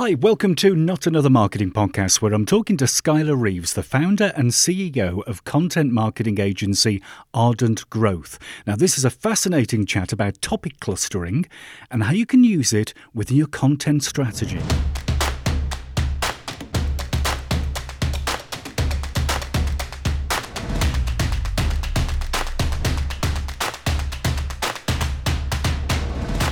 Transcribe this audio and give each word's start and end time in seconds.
Hi, 0.00 0.14
welcome 0.14 0.54
to 0.54 0.74
Not 0.74 1.06
Another 1.06 1.28
Marketing 1.28 1.70
Podcast, 1.70 2.22
where 2.22 2.32
I'm 2.32 2.46
talking 2.46 2.78
to 2.78 2.86
Skyler 2.86 3.38
Reeves, 3.38 3.74
the 3.74 3.82
founder 3.82 4.32
and 4.34 4.50
CEO 4.50 5.22
of 5.24 5.44
content 5.44 5.92
marketing 5.92 6.40
agency 6.40 7.02
Ardent 7.34 7.90
Growth. 7.90 8.38
Now, 8.66 8.76
this 8.76 8.96
is 8.96 9.04
a 9.04 9.10
fascinating 9.10 9.84
chat 9.84 10.10
about 10.10 10.40
topic 10.40 10.80
clustering 10.80 11.44
and 11.90 12.04
how 12.04 12.12
you 12.12 12.24
can 12.24 12.44
use 12.44 12.72
it 12.72 12.94
within 13.12 13.36
your 13.36 13.46
content 13.46 14.02
strategy. 14.02 14.62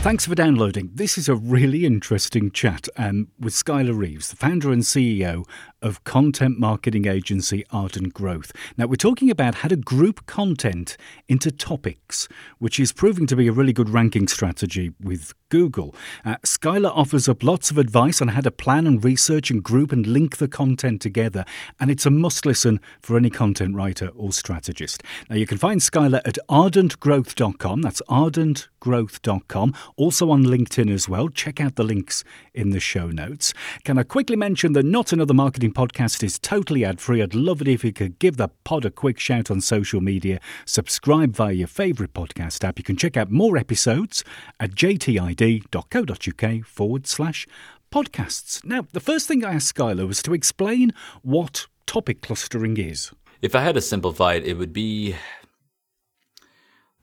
Thanks 0.09 0.25
for 0.25 0.35
downloading. 0.35 0.91
This 0.95 1.19
is 1.19 1.29
a 1.29 1.35
really 1.35 1.85
interesting 1.85 2.51
chat 2.51 2.89
um, 2.97 3.29
with 3.39 3.53
Skyler 3.53 3.95
Reeves, 3.95 4.31
the 4.31 4.37
founder 4.37 4.73
and 4.73 4.81
CEO 4.81 5.45
of 5.83 6.03
content 6.05 6.59
marketing 6.59 7.07
agency 7.07 7.63
Ardent 7.71 8.15
Growth. 8.15 8.53
Now, 8.79 8.87
we're 8.87 8.97
talking 8.97 9.31
about 9.31 9.57
how 9.57 9.69
to 9.69 9.77
group 9.77 10.25
content 10.25 10.97
into 11.29 11.51
topics, 11.51 12.27
which 12.59 12.81
is 12.81 12.91
proving 12.91 13.27
to 13.27 13.37
be 13.37 13.49
a 13.49 13.53
really 13.53 13.75
good 13.75 13.91
ranking 13.91 14.29
strategy 14.29 14.93
with 14.99 15.35
Google. 15.51 15.95
Uh, 16.25 16.37
Skyler 16.39 16.91
offers 16.95 17.29
up 17.29 17.43
lots 17.43 17.71
of 17.71 17.79
advice 17.79 18.23
on 18.23 18.29
how 18.29 18.41
to 18.41 18.51
plan 18.51 18.87
and 18.87 19.05
research 19.05 19.51
and 19.51 19.63
group 19.63 19.93
and 19.93 20.07
link 20.07 20.39
the 20.39 20.49
content 20.49 21.03
together, 21.03 21.45
and 21.79 21.91
it's 21.91 22.07
a 22.07 22.11
must 22.11 22.47
listen 22.47 22.81
for 23.01 23.17
any 23.17 23.31
content 23.31 23.75
writer 23.75 24.09
or 24.17 24.33
strategist. 24.33 25.03
Now, 25.29 25.37
you 25.37 25.47
can 25.47 25.59
find 25.59 25.81
Skyler 25.81 26.23
at 26.25 26.39
ardentgrowth.com. 26.49 27.83
That's 27.83 28.03
ardentgrowth.com 28.09 29.75
also 29.99 30.31
on 30.31 30.45
LinkedIn 30.45 30.91
as 30.91 31.09
well. 31.09 31.29
Check 31.29 31.61
out 31.61 31.77
the 31.77 31.85
links 31.85 32.25
in 32.55 32.71
the 32.71 32.81
show 32.81 33.09
notes. 33.09 33.53
Can 33.85 33.99
I 33.99 34.05
quickly 34.05 34.37
mention 34.37 34.73
that 34.73 34.87
Not 34.87 35.13
Another 35.13 35.35
Marketing 35.35 35.73
Podcast 35.73 36.23
is 36.23 36.39
totally 36.39 36.85
ad 36.85 37.01
free? 37.01 37.21
I'd 37.21 37.35
love 37.35 37.61
it 37.61 37.69
if 37.69 37.85
you 37.85 37.93
could 37.93 38.19
give 38.19 38.37
the 38.39 38.49
pod 38.65 38.85
a 38.85 38.91
quick 38.91 39.19
shout 39.19 39.51
on 39.51 39.61
social 39.61 40.01
media, 40.01 40.41
subscribe 40.65 41.35
via 41.35 41.53
your 41.53 41.69
favourite 41.69 42.15
podcast 42.15 42.65
app. 42.65 42.79
You 42.79 42.85
can 42.85 42.97
check 42.97 43.17
out 43.17 43.31
more 43.31 43.59
episodes 43.59 44.25
at 44.59 44.71
jtid.co.uk 44.71 46.65
forward 46.65 47.07
slash 47.07 47.47
podcasts. 47.91 48.65
Now, 48.65 48.87
the 48.93 49.01
first 49.01 49.27
thing 49.27 49.45
I 49.45 49.55
asked 49.55 49.75
Skyler 49.75 50.07
was 50.07 50.23
to 50.23 50.33
explain 50.35 50.93
what 51.23 51.67
topic 51.87 52.21
clustering 52.23 52.77
is. 52.77 53.11
If 53.41 53.55
I 53.55 53.63
had 53.63 53.77
to 53.77 53.81
simplify 53.81 54.35
it, 54.35 54.45
it 54.45 54.55
would 54.55 54.73
be 54.73 55.15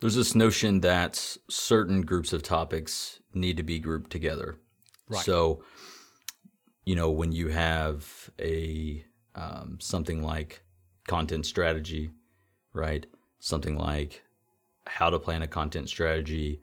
there's 0.05 0.13
this 0.13 0.35
notion 0.35 0.81
that 0.81 1.35
certain 1.49 2.03
groups 2.03 2.31
of 2.31 2.43
topics 2.43 3.21
need 3.33 3.57
to 3.57 3.63
be 3.63 3.79
grouped 3.79 4.11
together. 4.11 4.55
Right. 5.09 5.25
So, 5.25 5.63
you 6.85 6.95
know, 6.95 7.09
when 7.09 7.31
you 7.31 7.47
have 7.47 8.29
a 8.39 9.03
um, 9.33 9.79
something 9.81 10.21
like 10.21 10.61
content 11.07 11.47
strategy, 11.47 12.11
right? 12.71 13.07
Something 13.39 13.79
like 13.79 14.21
how 14.85 15.09
to 15.09 15.17
plan 15.17 15.41
a 15.41 15.47
content 15.47 15.89
strategy. 15.89 16.61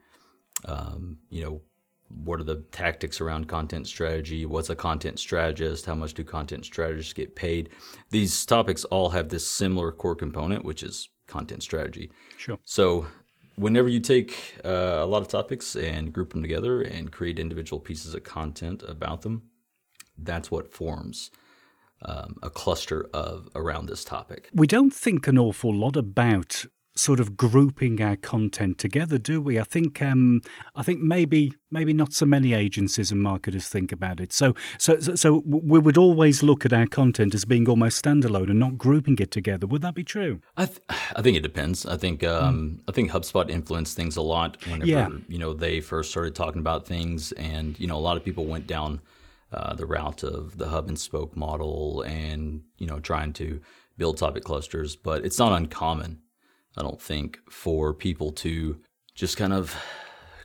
Um, 0.65 1.19
you 1.29 1.43
know, 1.43 1.63
what 2.11 2.39
are 2.39 2.45
the 2.45 2.63
tactics 2.71 3.21
around 3.21 3.49
content 3.49 3.89
strategy? 3.89 4.47
What's 4.47 4.71
a 4.71 4.77
content 4.77 5.19
strategist? 5.19 5.85
How 5.87 5.97
much 5.97 6.15
do 6.15 6.23
content 6.23 6.65
strategists 6.65 7.13
get 7.13 7.35
paid? 7.35 7.71
These 8.11 8.47
topics 8.47 8.85
all 8.85 9.11
have 9.11 9.31
this 9.31 9.45
similar 9.45 9.91
core 9.91 10.15
component, 10.15 10.65
which 10.65 10.85
is 10.85 11.09
content 11.27 11.65
strategy. 11.65 12.13
Sure. 12.37 12.59
So 12.63 13.09
whenever 13.57 13.89
you 13.89 14.01
take 14.01 14.57
uh, 14.65 14.99
a 15.01 15.07
lot 15.07 15.23
of 15.23 15.29
topics 15.29 15.77
and 15.77 16.13
group 16.13 16.33
them 16.33 16.43
together 16.43 16.83
and 16.83 17.13
create 17.13 17.39
individual 17.39 17.81
pieces 17.81 18.15
of 18.15 18.25
content 18.25 18.83
about 18.87 19.23
them, 19.23 19.43
that's 20.19 20.51
what 20.51 20.73
forms 20.73 21.31
um, 22.03 22.37
a 22.43 22.51
cluster 22.51 23.09
of 23.13 23.49
around 23.55 23.87
this 23.87 24.05
topic. 24.05 24.49
We 24.53 24.67
don't 24.67 24.93
think 24.93 25.27
an 25.27 25.39
awful 25.39 25.75
lot 25.75 25.97
about 25.97 26.67
sort 26.95 27.21
of 27.21 27.37
grouping 27.37 28.03
our 28.03 28.17
content 28.17 28.79
together, 28.79 29.19
do 29.19 29.41
we? 29.41 29.59
I 29.59 29.65
think 29.65 30.03
um, 30.03 30.43
I 30.75 30.83
think 30.83 31.01
maybe 31.01 31.55
maybe 31.71 31.93
not 31.93 32.13
so 32.13 32.27
many 32.27 32.53
agencies 32.53 33.11
and 33.11 33.23
marketers 33.23 33.69
think 33.69 33.93
about 33.93 34.21
it. 34.21 34.33
So 34.33 34.55
so 34.79 35.01
so 35.01 35.43
we 35.47 35.79
would 35.79 35.97
always 35.97 36.43
look 36.43 36.65
at 36.67 36.73
our 36.73 36.87
content 36.87 37.35
as 37.35 37.45
being 37.45 37.69
almost 37.69 38.05
standalone 38.05 38.51
and 38.51 38.59
not 38.59 38.77
grouping 38.77 39.19
it 39.19 39.31
together. 39.31 39.67
Would 39.67 39.83
that 39.83 39.95
be 39.95 40.05
true? 40.05 40.41
I 40.57 40.67
th- 40.67 40.81
I 41.17 41.23
think 41.23 41.37
it 41.37 41.43
depends. 41.43 41.87
I 41.87 41.97
think 41.97 42.25
um, 42.25 42.79
mm. 42.79 42.85
I 42.89 42.93
think 42.93 43.11
HubSpot 43.11 43.49
influenced 43.51 43.97
things 43.97 44.17
a 44.17 44.23
lot 44.23 44.59
whenever 44.67 44.87
yeah. 44.87 45.09
you 45.29 45.39
know 45.39 45.55
they 45.55 45.81
first 45.81 46.11
started 46.11 46.35
talking 46.35 46.61
about 46.61 46.87
things, 46.87 47.33
and 47.33 47.79
you 47.81 47.87
know 47.87 47.97
a 47.97 48.05
lot 48.09 48.17
of 48.17 48.25
people 48.25 48.47
went 48.47 48.67
down. 48.67 49.01
Uh, 49.55 49.75
the 49.75 49.85
route 49.85 50.23
of 50.23 50.57
the 50.57 50.67
hub 50.67 50.89
and 50.89 50.99
spoke 50.99 51.37
model 51.37 52.01
and 52.07 52.63
you 52.79 52.87
know 52.87 52.99
trying 52.99 53.35
to 53.35 53.61
build 53.99 54.17
topic 54.17 54.45
clusters 54.45 54.97
but 54.97 55.27
it's 55.27 55.39
not 55.39 55.53
uncommon 55.53 56.22
I 56.77 56.83
don't 56.83 57.01
think, 57.01 57.39
for 57.51 57.95
people 57.95 58.33
to 58.33 58.79
just 59.15 59.37
kind 59.37 59.53
of 59.53 59.77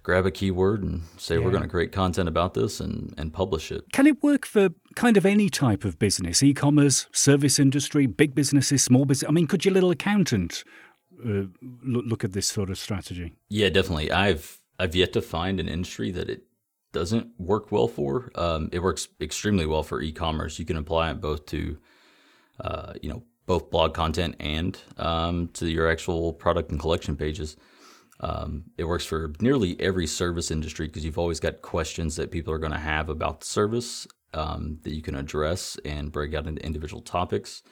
grab 0.03 0.25
a 0.25 0.31
keyword 0.31 0.83
and 0.83 1.01
say 1.17 1.35
yeah. 1.35 1.43
we're 1.43 1.51
going 1.51 1.63
to 1.63 1.69
create 1.69 1.91
content 1.91 2.29
about 2.29 2.53
this 2.53 2.79
and, 2.79 3.13
and 3.17 3.33
publish 3.33 3.71
it. 3.71 3.83
Can 3.91 4.07
it 4.07 4.23
work 4.23 4.45
for 4.45 4.69
kind 4.95 5.17
of 5.17 5.25
any 5.25 5.49
type 5.49 5.83
of 5.83 5.99
business, 5.99 6.41
e-commerce, 6.41 7.07
service 7.11 7.59
industry, 7.59 8.05
big 8.05 8.33
businesses, 8.33 8.83
small 8.83 9.05
business? 9.05 9.27
I 9.27 9.33
mean, 9.33 9.47
could 9.47 9.65
your 9.65 9.73
little 9.73 9.91
accountant 9.91 10.63
uh, 11.25 11.43
look 11.83 12.23
at 12.23 12.31
this 12.31 12.47
sort 12.47 12.69
of 12.69 12.77
strategy? 12.77 13.35
Yeah, 13.49 13.69
definitely. 13.69 14.11
I've 14.11 14.61
I've 14.79 14.95
yet 14.95 15.11
to 15.13 15.21
find 15.21 15.59
an 15.59 15.67
industry 15.67 16.11
that 16.11 16.29
it 16.29 16.43
doesn't 16.93 17.27
work 17.37 17.71
well 17.71 17.87
for. 17.87 18.31
Um, 18.35 18.69
it 18.71 18.79
works 18.79 19.09
extremely 19.19 19.65
well 19.65 19.83
for 19.83 20.01
e-commerce. 20.01 20.57
You 20.57 20.65
can 20.65 20.77
apply 20.77 21.11
it 21.11 21.19
both 21.19 21.45
to, 21.47 21.77
uh, 22.61 22.93
you 23.01 23.09
know, 23.09 23.23
both 23.47 23.71
blog 23.71 23.95
content 23.95 24.35
and 24.39 24.77
um, 24.97 25.47
to 25.53 25.67
your 25.67 25.89
actual 25.89 26.33
product 26.33 26.69
and 26.69 26.79
collection 26.79 27.15
pages. 27.15 27.57
Um, 28.19 28.65
it 28.77 28.83
works 28.83 29.05
for 29.05 29.31
nearly 29.39 29.79
every 29.79 30.05
service 30.05 30.51
industry 30.51 30.87
because 30.87 31.05
you've 31.05 31.17
always 31.17 31.39
got 31.39 31.61
questions 31.61 32.15
that 32.17 32.31
people 32.31 32.53
are 32.53 32.57
going 32.59 32.73
to 32.73 32.77
have 32.77 33.09
about 33.09 33.39
the 33.39 33.45
service 33.45 34.07
um, 34.33 34.79
that 34.83 34.93
you 34.93 35.01
can 35.01 35.15
address 35.15 35.77
and 35.85 36.11
break 36.11 36.33
out 36.33 36.45
into 36.45 36.63
individual 36.63 37.01
topics. 37.01 37.63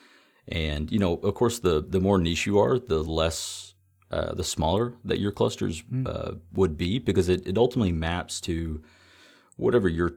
And 0.47 0.91
you 0.91 0.99
know, 0.99 1.15
of 1.15 1.33
course, 1.33 1.59
the 1.59 1.83
the 1.87 1.99
more 1.99 2.19
niche 2.19 2.45
you 2.45 2.59
are, 2.59 2.77
the 2.77 3.03
less, 3.03 3.73
uh, 4.11 4.33
the 4.33 4.43
smaller 4.43 4.93
that 5.03 5.19
your 5.19 5.31
clusters 5.31 5.81
mm. 5.81 6.07
uh, 6.07 6.35
would 6.53 6.77
be 6.77 6.99
because 6.99 7.27
it, 7.27 7.47
it 7.47 7.57
ultimately 7.57 7.91
maps 7.91 8.39
to 8.41 8.83
whatever 9.57 9.89
your 9.89 10.13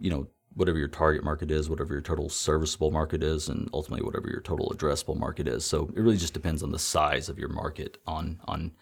you 0.00 0.10
know 0.10 0.26
whatever 0.58 0.78
your 0.78 0.88
target 0.88 1.22
market 1.22 1.50
is, 1.50 1.70
whatever 1.70 1.92
your 1.92 2.02
total 2.02 2.28
serviceable 2.28 2.90
market 2.90 3.22
is, 3.22 3.48
and 3.48 3.70
ultimately 3.72 4.04
whatever 4.04 4.28
your 4.28 4.40
total 4.40 4.70
addressable 4.74 5.16
market 5.16 5.46
is. 5.46 5.64
So 5.64 5.88
it 5.96 6.00
really 6.00 6.16
just 6.16 6.34
depends 6.34 6.62
on 6.62 6.72
the 6.72 6.78
size 6.78 7.28
of 7.28 7.38
your 7.38 7.48
market, 7.48 7.98
on 8.06 8.40
on 8.46 8.72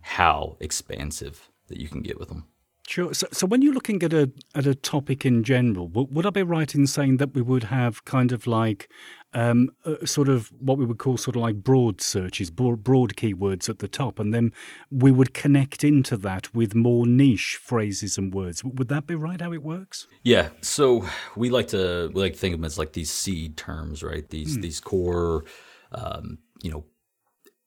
how 0.00 0.56
expansive 0.58 1.50
that 1.68 1.78
you 1.78 1.88
can 1.88 2.02
get 2.02 2.18
with 2.18 2.28
them. 2.28 2.46
Sure. 2.88 3.12
So, 3.12 3.26
so 3.30 3.46
when 3.46 3.60
you're 3.60 3.74
looking 3.74 4.02
at 4.02 4.14
a 4.14 4.30
at 4.54 4.66
a 4.66 4.74
topic 4.74 5.26
in 5.26 5.44
general, 5.44 5.88
would, 5.88 6.14
would 6.14 6.24
I 6.24 6.30
be 6.30 6.42
right 6.42 6.74
in 6.74 6.86
saying 6.86 7.18
that 7.18 7.34
we 7.34 7.42
would 7.42 7.64
have 7.64 8.06
kind 8.06 8.32
of 8.32 8.46
like 8.46 8.90
um, 9.34 9.70
sort 10.04 10.28
of 10.28 10.52
what 10.58 10.78
we 10.78 10.86
would 10.86 10.98
call 10.98 11.16
sort 11.16 11.36
of 11.36 11.42
like 11.42 11.56
broad 11.56 12.00
searches, 12.00 12.50
broad, 12.50 12.82
broad 12.82 13.14
keywords 13.14 13.68
at 13.68 13.78
the 13.78 13.88
top, 13.88 14.18
and 14.18 14.32
then 14.32 14.52
we 14.90 15.12
would 15.12 15.34
connect 15.34 15.84
into 15.84 16.16
that 16.18 16.54
with 16.54 16.74
more 16.74 17.06
niche 17.06 17.58
phrases 17.60 18.16
and 18.16 18.32
words. 18.32 18.64
Would 18.64 18.88
that 18.88 19.06
be 19.06 19.14
right? 19.14 19.40
How 19.40 19.52
it 19.52 19.62
works? 19.62 20.06
Yeah. 20.22 20.48
So 20.62 21.06
we 21.36 21.50
like 21.50 21.68
to 21.68 22.10
we 22.14 22.22
like 22.22 22.32
to 22.34 22.38
think 22.38 22.54
of 22.54 22.60
them 22.60 22.64
as 22.66 22.78
like 22.78 22.92
these 22.92 23.10
seed 23.10 23.56
terms, 23.56 24.02
right? 24.02 24.28
These 24.28 24.54
hmm. 24.54 24.60
these 24.62 24.80
core, 24.80 25.44
um, 25.92 26.38
you 26.62 26.70
know, 26.70 26.84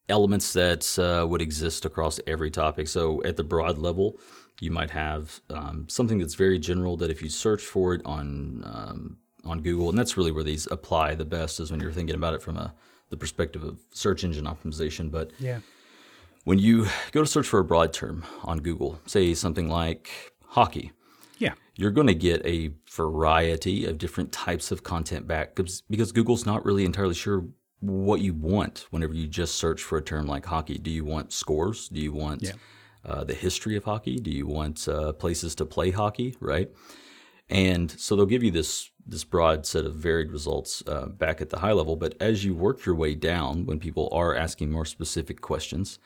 elements 0.10 0.54
that 0.54 0.98
uh, 0.98 1.28
would 1.28 1.42
exist 1.42 1.86
across 1.86 2.20
every 2.26 2.52
topic. 2.52 2.88
So 2.88 3.22
at 3.24 3.38
the 3.38 3.44
broad 3.44 3.78
level 3.78 4.20
you 4.62 4.70
might 4.70 4.92
have 4.92 5.42
um, 5.50 5.88
something 5.90 6.20
that's 6.20 6.36
very 6.36 6.60
general 6.60 6.96
that 6.96 7.10
if 7.10 7.22
you 7.22 7.30
search 7.30 7.64
for 7.64 7.96
it 7.96 8.02
on 8.06 8.64
um, 8.64 9.18
on 9.46 9.62
Google, 9.62 9.90
and 9.90 9.98
that's 9.98 10.18
really 10.18 10.32
where 10.32 10.44
these 10.44 10.68
apply 10.72 11.16
the 11.16 11.26
best 11.26 11.60
is 11.60 11.72
when 11.72 11.80
you're 11.80 11.92
thinking 11.92 12.16
about 12.16 12.34
it 12.34 12.42
from 12.42 12.58
a 12.58 12.74
the 13.10 13.18
perspective 13.18 13.64
of 13.64 13.78
search 13.92 14.24
engine 14.24 14.46
optimization. 14.46 15.12
But 15.12 15.32
yeah. 15.38 15.60
when 16.46 16.58
you 16.58 16.88
go 17.12 17.22
to 17.22 17.28
search 17.28 17.48
for 17.48 17.60
a 17.60 17.64
broad 17.64 17.94
term 17.94 18.24
on 18.44 18.60
Google, 18.60 19.00
say 19.06 19.34
something 19.34 19.70
like 19.70 20.34
hockey, 20.46 20.94
yeah, 21.38 21.54
you're 21.76 21.92
going 21.92 22.08
to 22.08 22.16
get 22.16 22.44
a 22.46 22.72
variety 22.90 23.86
of 23.86 23.98
different 23.98 24.32
types 24.32 24.72
of 24.72 24.84
content 24.84 25.28
back 25.28 25.56
because, 25.56 25.82
because 25.90 26.12
Google's 26.12 26.46
not 26.46 26.66
really 26.66 26.86
entirely 26.86 27.16
sure 27.16 27.46
what 27.82 28.22
you 28.22 28.34
want 28.34 28.86
whenever 28.92 29.14
you 29.14 29.28
just 29.28 29.56
search 29.56 29.82
for 29.82 29.98
a 29.98 30.02
term 30.02 30.28
like 30.28 30.46
hockey. 30.46 30.78
Do 30.78 30.92
you 30.92 31.04
want 31.04 31.34
scores? 31.34 31.90
Do 31.90 32.00
you 32.00 32.14
want 32.14 32.44
yeah 32.44 32.54
uh, 33.04 33.24
the 33.24 33.34
history 33.34 33.76
of 33.76 33.84
hockey? 33.84 34.18
Do 34.18 34.30
you 34.30 34.46
want 34.46 34.88
uh, 34.88 35.14
places 35.14 35.56
to 35.56 35.66
play 35.66 35.90
hockey? 35.90 36.36
Right, 36.40 36.70
and 37.50 37.90
so 37.92 38.16
they'll 38.16 38.26
give 38.28 38.44
you 38.44 38.52
this 38.52 38.91
this 39.06 39.24
broad 39.24 39.66
set 39.66 39.86
of 39.86 39.96
varied 39.96 40.32
results 40.32 40.84
uh, 40.88 41.08
back 41.08 41.42
at 41.42 41.50
the 41.50 41.60
high 41.60 41.72
level. 41.72 41.96
But 41.96 42.16
as 42.20 42.46
you 42.46 42.54
work 42.54 42.86
your 42.86 42.96
way 42.96 43.16
down, 43.16 43.66
when 43.66 43.80
people 43.80 44.10
are 44.12 44.36
asking 44.36 44.72
more 44.72 44.86
specific 44.86 45.42
questions, 45.42 46.00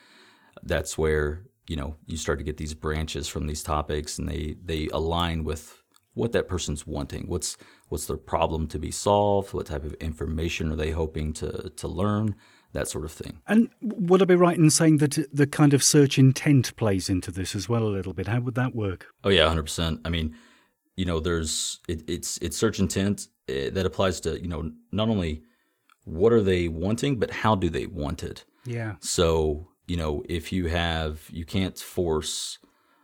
that's 0.64 0.98
where 0.98 1.44
you 1.68 1.76
know 1.76 1.96
you 2.06 2.18
start 2.18 2.40
to 2.40 2.46
get 2.46 2.58
these 2.58 2.74
branches 2.74 3.28
from 3.28 3.48
these 3.48 3.64
topics, 3.64 4.18
and 4.18 4.28
they 4.30 4.56
they 4.64 4.88
align 4.94 5.44
with 5.44 5.82
what 6.14 6.32
that 6.32 6.48
person's 6.48 6.88
wanting. 6.88 7.28
What's 7.28 7.58
what's 7.90 8.08
their 8.08 8.18
problem 8.18 8.68
to 8.68 8.80
be 8.80 8.92
solved? 8.92 9.54
What 9.54 9.68
type 9.68 9.84
of 9.84 9.94
information 9.96 10.72
are 10.72 10.76
they 10.76 10.92
hoping 10.92 11.34
to 11.34 11.70
to 11.70 11.88
learn? 11.88 12.36
That 12.74 12.90
sort 12.90 13.06
of 13.06 13.12
thing. 13.14 13.40
And 13.48 13.70
would 13.82 14.22
I 14.22 14.26
be 14.26 14.36
right 14.36 14.58
in 14.58 14.70
saying 14.70 14.98
that 14.98 15.18
the 15.32 15.48
kind 15.48 15.74
of 15.74 15.82
search 15.82 16.20
intent 16.20 16.76
plays 16.76 17.10
into 17.10 17.32
this 17.32 17.56
as 17.56 17.70
well 17.70 17.84
a 17.84 17.88
little 17.88 18.12
bit? 18.12 18.28
How 18.28 18.42
would 18.42 18.56
that 18.56 18.76
work? 18.76 19.08
Oh 19.24 19.30
yeah, 19.30 19.48
hundred 19.48 19.64
percent. 19.64 20.02
I 20.04 20.10
mean, 20.10 20.36
you 20.96 21.06
know, 21.06 21.20
there's 21.20 21.80
it, 21.88 22.04
it's 22.08 22.38
it's 22.38 22.58
search 22.58 22.80
intent 22.80 23.28
eh, 23.48 23.70
that 23.70 23.86
applies 23.86 24.20
to 24.22 24.42
you 24.42 24.48
know 24.48 24.72
not 24.92 25.10
only 25.10 25.44
what 26.06 26.32
are 26.32 26.42
they 26.42 26.68
wanting, 26.68 27.18
but 27.20 27.32
how 27.32 27.56
do 27.56 27.70
they 27.70 27.88
want 27.88 28.24
it. 28.24 28.46
Yeah. 28.66 28.96
So 29.00 29.68
you 29.88 29.98
know, 29.98 30.24
if 30.28 30.52
you 30.52 30.68
have 30.68 31.22
you 31.30 31.46
can't 31.46 31.78
force 31.78 32.60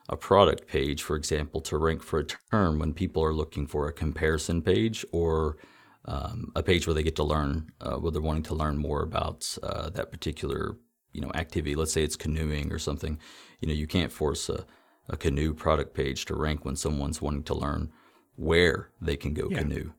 a 0.09 0.17
product 0.17 0.67
page, 0.67 1.03
for 1.03 1.15
example, 1.15 1.61
to 1.61 1.77
rank 1.77 2.03
for 2.03 2.19
a 2.19 2.25
term 2.25 2.79
when 2.79 2.93
people 2.93 3.23
are 3.23 3.33
looking 3.33 3.65
for 3.65 3.87
a 3.87 3.93
comparison 3.93 4.61
page 4.61 5.05
or 5.11 5.57
um, 6.05 6.51
a 6.55 6.63
page 6.63 6.87
where 6.87 6.93
they 6.93 7.03
get 7.03 7.15
to 7.15 7.23
learn, 7.23 7.71
uh, 7.79 7.95
where 7.95 8.11
they're 8.11 8.21
wanting 8.21 8.43
to 8.43 8.55
learn 8.55 8.77
more 8.77 9.03
about 9.03 9.57
uh, 9.63 9.89
that 9.91 10.11
particular 10.11 10.77
you 11.13 11.21
know 11.21 11.31
activity. 11.35 11.75
Let's 11.75 11.93
say 11.93 12.03
it's 12.03 12.15
canoeing 12.15 12.71
or 12.71 12.79
something. 12.79 13.19
You 13.59 13.67
know, 13.67 13.73
you 13.73 13.87
can't 13.87 14.11
force 14.11 14.49
a, 14.49 14.65
a 15.11 15.17
canoe 15.17 15.53
product 15.53 15.93
page 15.93 16.25
to 16.25 16.35
rank 16.35 16.65
when 16.65 16.75
someone's 16.75 17.21
wanting 17.21 17.43
to 17.43 17.53
learn 17.53 17.91
where 18.35 18.89
they 18.99 19.15
can 19.15 19.33
go 19.33 19.47
yeah. 19.49 19.59
canoe. 19.59 19.91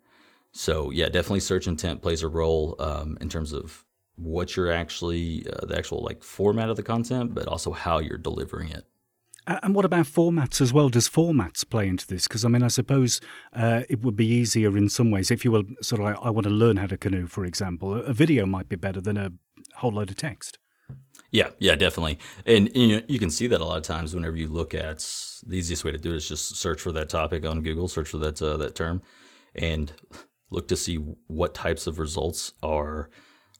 So 0.51 0.91
yeah, 0.91 1.07
definitely 1.07 1.41
search 1.41 1.67
intent 1.69 2.03
plays 2.03 2.23
a 2.23 2.29
role 2.29 2.75
um, 2.81 3.17
in 3.21 3.29
terms 3.29 3.53
of 3.53 3.85
what 4.17 4.57
you're 4.57 4.73
actually 4.73 5.47
uh, 5.47 5.67
the 5.67 5.77
actual 5.77 6.03
like 6.03 6.23
format 6.23 6.69
of 6.69 6.77
the 6.77 6.83
content, 6.83 7.35
but 7.35 7.47
also 7.47 7.73
how 7.73 7.99
you're 7.99 8.19
delivering 8.19 8.71
it. 8.71 8.87
And 9.47 9.75
what 9.75 9.85
about 9.85 10.07
formats 10.07 10.61
as 10.61 10.73
well? 10.73 10.89
Does 10.89 11.09
formats 11.09 11.69
play 11.69 11.89
into 11.89 12.07
this? 12.07 12.29
Because 12.29 12.45
I 12.45 12.49
mean, 12.49 12.63
I 12.63 12.69
suppose 12.69 13.21
uh, 13.53 13.83
it 13.89 14.03
would 14.03 14.15
be 14.15 14.27
easier 14.27 14.77
in 14.77 14.89
some 14.89 15.11
ways 15.11 15.31
if 15.31 15.45
you 15.45 15.51
were 15.51 15.65
sort 15.81 16.01
of 16.01 16.07
like, 16.07 16.17
I 16.23 16.31
want 16.31 16.45
to 16.45 16.53
learn 16.53 16.77
how 16.77 16.87
to 16.87 16.97
canoe, 16.97 17.27
for 17.27 17.45
example. 17.45 17.95
A 17.95 18.13
video 18.13 18.47
might 18.47 18.69
be 18.69 18.77
better 18.77 19.01
than 19.01 19.17
a 19.17 19.33
whole 19.77 19.93
load 19.93 20.11
of 20.11 20.17
text. 20.17 20.59
Yeah, 21.31 21.51
yeah, 21.59 21.77
definitely. 21.77 22.19
And 22.45 22.75
you 22.77 22.97
know, 22.97 23.03
you 23.09 23.19
can 23.19 23.31
see 23.31 23.47
that 23.47 23.61
a 23.61 23.65
lot 23.65 23.79
of 23.79 23.85
times 23.85 24.15
whenever 24.15 24.37
you 24.37 24.49
look 24.49 24.75
at 24.75 24.99
the 25.47 25.57
easiest 25.57 25.83
way 25.83 25.91
to 25.91 25.99
do 25.99 26.13
it 26.13 26.17
is 26.17 26.29
just 26.29 26.57
search 26.57 26.81
for 26.81 26.93
that 26.93 27.09
topic 27.09 27.47
on 27.47 27.63
Google, 27.63 27.89
search 27.89 28.09
for 28.09 28.19
that 28.19 28.41
uh, 28.43 28.59
that 28.59 28.75
term, 28.75 29.01
and 29.55 29.93
look 30.51 30.69
to 30.69 30.77
see 30.77 30.97
what 31.29 31.55
types 31.55 31.87
of 31.87 31.99
results 31.99 32.53
are 32.63 33.09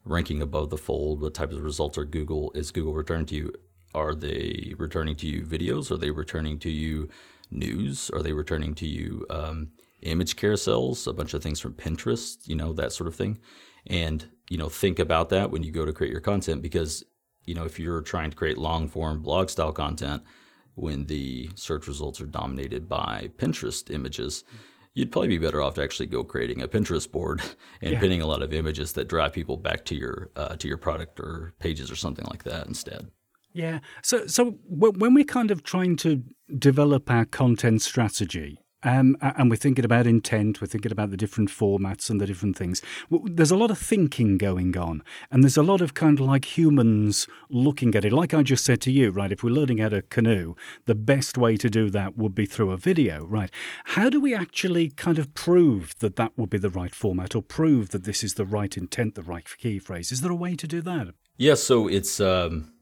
ranking 0.05 0.41
above 0.41 0.69
the 0.69 0.77
fold. 0.77 1.21
What 1.21 1.33
types 1.33 1.55
of 1.55 1.63
results 1.63 1.97
are 1.97 2.05
Google 2.05 2.51
is 2.53 2.69
Google 2.71 2.93
returning 2.93 3.25
to 3.27 3.35
you? 3.35 3.53
Are 3.95 4.13
they 4.13 4.73
returning 4.77 5.15
to 5.17 5.27
you 5.27 5.41
videos? 5.43 5.89
Are 5.89 5.97
they 5.97 6.11
returning 6.11 6.59
to 6.59 6.69
you 6.69 7.09
news? 7.49 8.11
Are 8.11 8.21
they 8.21 8.33
returning 8.33 8.75
to 8.75 8.87
you 8.87 9.25
um, 9.31 9.69
image 10.03 10.35
carousels? 10.35 11.07
A 11.07 11.13
bunch 11.13 11.33
of 11.33 11.41
things 11.41 11.59
from 11.59 11.73
Pinterest, 11.73 12.47
you 12.47 12.55
know, 12.55 12.71
that 12.73 12.93
sort 12.93 13.07
of 13.07 13.15
thing. 13.15 13.39
And 13.87 14.25
you 14.49 14.57
know, 14.57 14.69
think 14.69 14.99
about 14.99 15.29
that 15.29 15.49
when 15.49 15.63
you 15.63 15.71
go 15.71 15.85
to 15.85 15.93
create 15.93 16.11
your 16.11 16.21
content 16.21 16.61
because 16.61 17.03
you 17.45 17.53
know 17.53 17.65
if 17.65 17.79
you're 17.79 18.01
trying 18.01 18.29
to 18.29 18.35
create 18.35 18.57
long 18.57 18.87
form 18.87 19.21
blog 19.21 19.49
style 19.49 19.71
content 19.71 20.23
when 20.75 21.05
the 21.05 21.49
search 21.55 21.87
results 21.87 22.19
are 22.19 22.25
dominated 22.25 22.89
by 22.89 23.29
Pinterest 23.37 23.93
images. 23.93 24.43
You'd 24.95 25.11
probably 25.11 25.29
be 25.29 25.39
better 25.39 25.61
off 25.61 25.75
to 25.75 25.83
actually 25.83 26.05
go 26.05 26.23
creating 26.23 26.61
a 26.61 26.67
Pinterest 26.67 27.11
board 27.11 27.41
and 27.81 27.93
yeah. 27.93 27.99
pinning 27.99 28.21
a 28.21 28.27
lot 28.27 28.41
of 28.41 28.53
images 28.53 28.93
that 28.93 29.07
drive 29.07 29.33
people 29.33 29.57
back 29.57 29.85
to 29.85 29.95
your 29.95 30.29
uh, 30.35 30.55
to 30.55 30.67
your 30.67 30.77
product 30.77 31.19
or 31.19 31.53
pages 31.59 31.91
or 31.91 31.95
something 31.95 32.25
like 32.25 32.43
that 32.43 32.67
instead. 32.67 33.09
Yeah. 33.53 33.79
So 34.01 34.27
so 34.27 34.57
when 34.67 35.13
we're 35.13 35.23
kind 35.23 35.51
of 35.51 35.63
trying 35.63 35.95
to 35.97 36.23
develop 36.57 37.09
our 37.09 37.25
content 37.25 37.81
strategy, 37.81 38.59
um, 38.83 39.17
and 39.21 39.49
we're 39.49 39.55
thinking 39.55 39.85
about 39.85 40.05
intent, 40.05 40.61
we're 40.61 40.67
thinking 40.67 40.91
about 40.91 41.09
the 41.09 41.17
different 41.17 41.49
formats 41.49 42.09
and 42.09 42.19
the 42.19 42.25
different 42.25 42.57
things. 42.57 42.81
There's 43.09 43.51
a 43.51 43.57
lot 43.57 43.71
of 43.71 43.77
thinking 43.77 44.37
going 44.37 44.77
on, 44.77 45.03
and 45.31 45.43
there's 45.43 45.57
a 45.57 45.63
lot 45.63 45.81
of 45.81 45.93
kind 45.93 46.19
of 46.19 46.25
like 46.25 46.57
humans 46.57 47.27
looking 47.49 47.95
at 47.95 48.05
it. 48.05 48.11
Like 48.11 48.33
I 48.33 48.43
just 48.43 48.65
said 48.65 48.81
to 48.81 48.91
you, 48.91 49.11
right? 49.11 49.31
If 49.31 49.43
we're 49.43 49.51
learning 49.51 49.77
how 49.77 49.89
to 49.89 50.01
canoe, 50.01 50.55
the 50.85 50.95
best 50.95 51.37
way 51.37 51.55
to 51.57 51.69
do 51.69 51.89
that 51.91 52.17
would 52.17 52.35
be 52.35 52.45
through 52.45 52.71
a 52.71 52.77
video, 52.77 53.25
right? 53.25 53.49
How 53.85 54.09
do 54.09 54.19
we 54.19 54.35
actually 54.35 54.89
kind 54.89 55.17
of 55.17 55.33
prove 55.33 55.95
that 55.99 56.15
that 56.17 56.37
would 56.37 56.49
be 56.49 56.57
the 56.57 56.69
right 56.69 56.93
format 56.93 57.35
or 57.35 57.41
prove 57.41 57.89
that 57.89 58.03
this 58.03 58.23
is 58.23 58.33
the 58.33 58.45
right 58.45 58.75
intent, 58.75 59.15
the 59.15 59.23
right 59.23 59.47
key 59.57 59.79
phrase? 59.79 60.11
Is 60.11 60.21
there 60.21 60.31
a 60.31 60.35
way 60.35 60.55
to 60.55 60.67
do 60.67 60.81
that? 60.81 61.13
Yeah, 61.37 61.55
so 61.55 61.87
it's 61.87 62.19
um, 62.19 62.73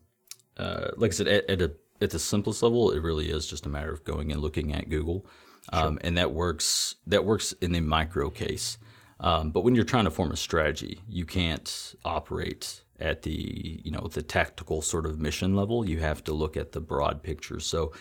uh, 0.57 0.89
like 0.97 1.11
I 1.11 1.13
said, 1.13 1.27
at, 1.27 1.49
at, 1.49 1.61
a, 1.61 1.71
at 2.01 2.09
the 2.09 2.19
simplest 2.19 2.63
level, 2.63 2.91
it 2.91 3.01
really 3.01 3.29
is 3.29 3.45
just 3.47 3.65
a 3.65 3.69
matter 3.69 3.91
of 3.91 4.03
going 4.03 4.31
and 4.31 4.41
looking 4.41 4.73
at 4.73 4.89
Google 4.89 5.25
um, 5.69 5.99
and 6.01 6.17
that 6.17 6.31
works 6.31 6.95
that 7.07 7.25
works 7.25 7.53
in 7.53 7.71
the 7.71 7.81
micro 7.81 8.29
case. 8.29 8.77
Um, 9.19 9.51
but 9.51 9.63
when 9.63 9.75
you're 9.75 9.85
trying 9.85 10.05
to 10.05 10.11
form 10.11 10.31
a 10.31 10.37
strategy, 10.37 11.01
you 11.07 11.25
can't 11.25 11.95
operate 12.03 12.81
at 12.99 13.21
the 13.23 13.81
you 13.83 13.91
know 13.91 14.07
the 14.11 14.21
tactical 14.21 14.81
sort 14.81 15.05
of 15.05 15.19
mission 15.19 15.55
level. 15.55 15.87
You 15.87 15.99
have 15.99 16.23
to 16.25 16.33
look 16.33 16.57
at 16.57 16.71
the 16.71 16.81
broad 16.81 17.23
picture. 17.23 17.59
So 17.59 17.91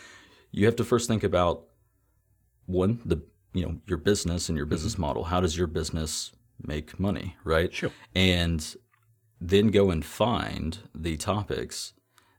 you 0.51 0.67
have 0.67 0.77
to 0.77 0.85
first 0.85 1.09
think 1.09 1.23
about 1.23 1.65
one 2.67 3.01
the 3.05 3.23
you 3.53 3.67
know 3.67 3.77
your 3.87 3.99
business 3.99 4.49
and 4.49 4.57
your 4.57 4.67
mm-hmm. 4.67 4.75
business 4.75 4.95
mm-hmm. 4.95 5.03
model. 5.03 5.25
How 5.25 5.41
does 5.41 5.57
your 5.57 5.67
business 5.67 6.33
make 6.63 6.99
money, 6.99 7.37
right? 7.45 7.73
Sure. 7.73 7.91
And 8.15 8.77
then 9.41 9.69
go 9.69 9.91
and 9.91 10.05
find 10.05 10.79
the 10.95 11.17
topics 11.17 11.95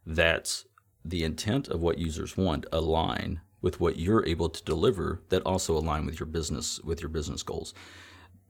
that 0.05 0.63
the 1.03 1.23
intent 1.23 1.67
of 1.67 1.81
what 1.81 1.97
users 1.97 2.37
want 2.37 2.65
align 2.71 3.41
with 3.61 3.79
what 3.79 3.97
you're 3.97 4.25
able 4.25 4.49
to 4.49 4.63
deliver 4.63 5.21
that 5.29 5.41
also 5.43 5.77
align 5.77 6.05
with 6.05 6.19
your 6.19 6.27
business 6.27 6.79
with 6.83 7.01
your 7.01 7.09
business 7.09 7.43
goals 7.43 7.73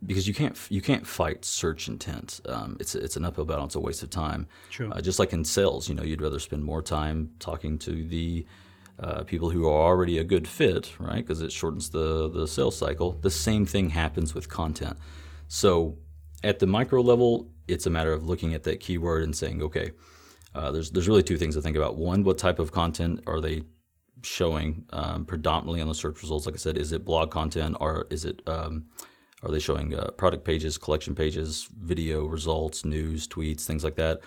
because 0.06 0.28
you 0.28 0.34
can't 0.34 0.58
you 0.70 0.82
can't 0.82 1.06
fight 1.06 1.46
search 1.46 1.88
intent. 1.88 2.42
Um, 2.48 2.78
it's 2.80 2.96
it's 2.96 3.16
an 3.16 3.26
uphill 3.26 3.46
battle. 3.46 3.66
It's 3.66 3.76
a 3.76 3.80
waste 3.80 4.04
of 4.04 4.10
time. 4.10 4.48
Sure. 4.70 4.92
Uh, 4.92 5.02
just 5.02 5.20
like 5.20 5.34
in 5.34 5.46
sales, 5.46 5.88
you 5.88 5.96
know, 5.96 6.04
you'd 6.04 6.22
rather 6.22 6.40
spend 6.40 6.64
more 6.64 6.82
time 6.82 7.32
talking 7.40 7.78
to 7.80 8.04
the 8.08 8.46
uh, 9.00 9.24
people 9.24 9.50
who 9.50 9.68
are 9.68 9.88
already 9.88 10.18
a 10.18 10.24
good 10.24 10.48
fit, 10.48 10.94
right? 11.00 11.18
Because 11.18 11.42
it 11.42 11.52
shortens 11.52 11.90
the 11.90 12.30
the 12.30 12.48
sales 12.48 12.78
cycle. 12.78 13.14
The 13.22 13.32
same 13.32 13.66
thing 13.66 13.90
happens 13.90 14.34
with 14.34 14.50
content. 14.50 14.98
So 15.48 15.98
at 16.44 16.60
the 16.60 16.68
micro 16.68 17.02
level, 17.02 17.52
it's 17.68 17.86
a 17.86 17.90
matter 17.90 18.14
of 18.14 18.26
looking 18.28 18.54
at 18.54 18.64
that 18.64 18.80
keyword 18.80 19.24
and 19.24 19.36
saying, 19.36 19.62
okay, 19.62 19.92
uh, 20.56 20.72
there's 20.72 20.92
there's 20.92 21.08
really 21.08 21.24
two 21.24 21.38
things 21.38 21.56
to 21.56 21.62
think 21.62 21.78
about. 21.78 21.98
One, 21.98 22.24
what 22.24 22.38
type 22.38 22.58
of 22.58 22.72
content 22.72 23.22
are 23.28 23.40
they 23.40 23.64
showing 24.24 24.86
um, 24.92 25.26
predominantly 25.26 25.82
on 25.82 25.88
the 25.88 25.96
search 25.96 26.22
results? 26.22 26.46
Like 26.46 26.56
I 26.56 26.60
said, 26.60 26.78
is 26.78 26.92
it 26.92 27.06
blog 27.06 27.32
content 27.32 27.78
or 27.80 28.08
is 28.10 28.26
it 28.26 28.42
um, 28.48 28.86
are 29.44 29.52
they 29.52 29.60
showing 29.60 29.96
uh, 29.96 30.12
product 30.12 30.46
pages, 30.46 30.78
collection 30.78 31.16
pages, 31.16 31.68
video 31.80 32.26
results, 32.26 32.86
news, 32.86 33.28
tweets, 33.28 33.66
things 33.66 33.84
like 33.84 33.96
that? 33.96 34.22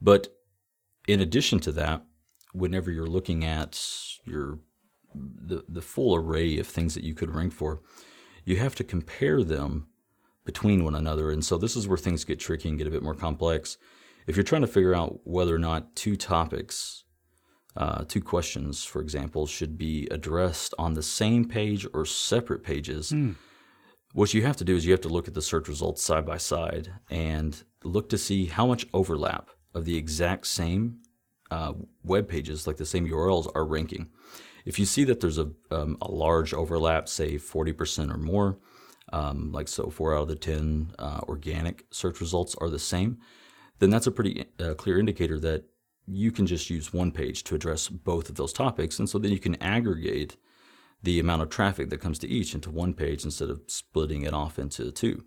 But 0.00 0.28
in 1.08 1.20
addition 1.20 1.60
to 1.60 1.72
that, 1.72 2.02
whenever 2.52 2.90
you're 2.90 3.06
looking 3.06 3.44
at 3.44 3.82
your 4.24 4.58
the 5.14 5.64
the 5.68 5.82
full 5.82 6.14
array 6.14 6.58
of 6.58 6.66
things 6.66 6.94
that 6.94 7.04
you 7.04 7.14
could 7.14 7.34
rank 7.34 7.52
for, 7.52 7.80
you 8.44 8.56
have 8.56 8.74
to 8.76 8.84
compare 8.84 9.42
them 9.42 9.88
between 10.44 10.84
one 10.84 10.94
another. 10.94 11.30
And 11.30 11.44
so 11.44 11.58
this 11.58 11.76
is 11.76 11.86
where 11.86 11.98
things 11.98 12.24
get 12.24 12.40
tricky 12.40 12.68
and 12.68 12.78
get 12.78 12.86
a 12.86 12.90
bit 12.90 13.02
more 13.02 13.14
complex. 13.14 13.76
If 14.26 14.36
you're 14.36 14.44
trying 14.44 14.62
to 14.62 14.68
figure 14.68 14.94
out 14.94 15.20
whether 15.24 15.54
or 15.54 15.58
not 15.58 15.94
two 15.96 16.16
topics 16.16 17.04
uh, 17.76 18.04
two 18.04 18.20
questions, 18.20 18.84
for 18.84 19.00
example, 19.00 19.46
should 19.46 19.78
be 19.78 20.08
addressed 20.10 20.74
on 20.78 20.94
the 20.94 21.02
same 21.02 21.44
page 21.44 21.86
or 21.94 22.04
separate 22.04 22.62
pages. 22.64 23.12
Mm. 23.12 23.36
What 24.12 24.34
you 24.34 24.42
have 24.42 24.56
to 24.56 24.64
do 24.64 24.74
is 24.74 24.84
you 24.84 24.92
have 24.92 25.00
to 25.02 25.08
look 25.08 25.28
at 25.28 25.34
the 25.34 25.42
search 25.42 25.68
results 25.68 26.02
side 26.02 26.26
by 26.26 26.36
side 26.36 26.92
and 27.10 27.62
look 27.84 28.08
to 28.08 28.18
see 28.18 28.46
how 28.46 28.66
much 28.66 28.86
overlap 28.92 29.50
of 29.72 29.84
the 29.84 29.96
exact 29.96 30.48
same 30.48 30.98
uh, 31.50 31.74
web 32.02 32.28
pages, 32.28 32.66
like 32.66 32.76
the 32.76 32.86
same 32.86 33.08
URLs, 33.08 33.50
are 33.54 33.64
ranking. 33.64 34.08
If 34.64 34.78
you 34.78 34.84
see 34.84 35.04
that 35.04 35.20
there's 35.20 35.38
a, 35.38 35.50
um, 35.70 35.96
a 36.02 36.10
large 36.10 36.52
overlap, 36.52 37.08
say 37.08 37.36
40% 37.36 38.12
or 38.12 38.18
more, 38.18 38.58
um, 39.12 39.52
like 39.52 39.68
so 39.68 39.90
four 39.90 40.14
out 40.14 40.22
of 40.22 40.28
the 40.28 40.36
10 40.36 40.92
uh, 40.98 41.20
organic 41.28 41.86
search 41.90 42.20
results 42.20 42.54
are 42.60 42.68
the 42.68 42.78
same, 42.78 43.18
then 43.78 43.90
that's 43.90 44.06
a 44.06 44.12
pretty 44.12 44.44
uh, 44.58 44.74
clear 44.74 44.98
indicator 44.98 45.38
that 45.40 45.64
you 46.06 46.32
can 46.32 46.46
just 46.46 46.70
use 46.70 46.92
one 46.92 47.12
page 47.12 47.44
to 47.44 47.54
address 47.54 47.88
both 47.88 48.28
of 48.28 48.36
those 48.36 48.52
topics. 48.52 48.98
And 48.98 49.08
so 49.08 49.18
then 49.18 49.32
you 49.32 49.38
can 49.38 49.60
aggregate 49.62 50.36
the 51.02 51.18
amount 51.18 51.42
of 51.42 51.48
traffic 51.48 51.90
that 51.90 52.00
comes 52.00 52.18
to 52.18 52.28
each 52.28 52.54
into 52.54 52.70
one 52.70 52.94
page 52.94 53.24
instead 53.24 53.50
of 53.50 53.62
splitting 53.66 54.22
it 54.22 54.34
off 54.34 54.58
into 54.58 54.90
two. 54.90 55.24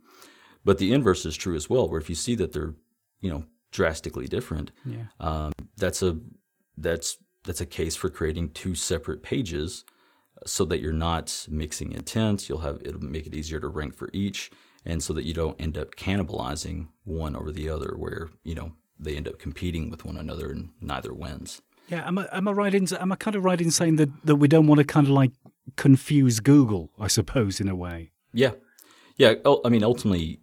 But 0.66 0.78
the 0.78 0.94
inverse 0.94 1.26
is 1.26 1.36
true 1.36 1.56
as 1.56 1.70
well, 1.70 1.90
where 1.90 2.00
if 2.00 2.10
you 2.10 2.16
see 2.16 2.36
that 2.36 2.54
they're, 2.54 2.74
you 3.22 3.30
know, 3.30 3.46
drastically 3.72 4.28
different, 4.28 4.72
yeah. 4.86 5.06
um, 5.20 5.52
that's 5.78 6.02
a 6.02 6.18
that's 6.78 7.18
that's 7.44 7.62
a 7.62 7.66
case 7.66 7.96
for 7.96 8.10
creating 8.10 8.50
two 8.52 8.76
separate 8.76 9.24
pages 9.24 9.84
so 10.46 10.66
that 10.66 10.80
you're 10.80 10.94
not 10.94 11.48
mixing 11.50 11.92
intents. 11.92 12.48
You'll 12.48 12.60
have 12.60 12.82
it'll 12.86 13.04
make 13.04 13.28
it 13.28 13.36
easier 13.36 13.60
to 13.60 13.68
rank 13.68 13.96
for 13.96 14.10
each, 14.14 14.52
and 14.86 15.04
so 15.04 15.14
that 15.14 15.26
you 15.26 15.34
don't 15.34 15.60
end 15.60 15.78
up 15.78 15.96
cannibalizing 15.96 16.88
one 17.04 17.36
over 17.36 17.52
the 17.52 17.70
other, 17.70 17.96
where 17.98 18.30
you 18.44 18.56
know 18.56 18.72
they 19.00 19.16
end 19.16 19.28
up 19.28 19.40
competing 19.40 19.90
with 19.90 20.06
one 20.06 20.18
another 20.18 20.52
and 20.52 20.70
neither 20.82 21.14
wins. 21.14 21.62
Yeah, 21.88 22.08
am 22.08 22.18
I, 22.18 22.28
am 22.32 22.48
I 22.48 22.52
right 22.52 22.74
in 22.74 22.88
am 22.94 23.12
I 23.12 23.16
kind 23.16 23.36
of 23.36 23.44
right 23.44 23.60
in 23.60 23.72
saying 23.72 23.98
that, 23.98 24.10
that 24.26 24.38
we 24.38 24.48
don't 24.48 24.68
want 24.68 24.80
to 24.80 24.86
kind 24.86 25.08
of 25.08 25.12
like 25.12 25.32
confuse 25.76 26.40
Google, 26.40 26.92
I 27.00 27.08
suppose, 27.08 27.60
in 27.60 27.68
a 27.68 27.76
way. 27.76 28.12
Yeah, 28.34 28.52
yeah. 29.18 29.36
I 29.64 29.70
mean, 29.70 29.84
ultimately, 29.84 30.40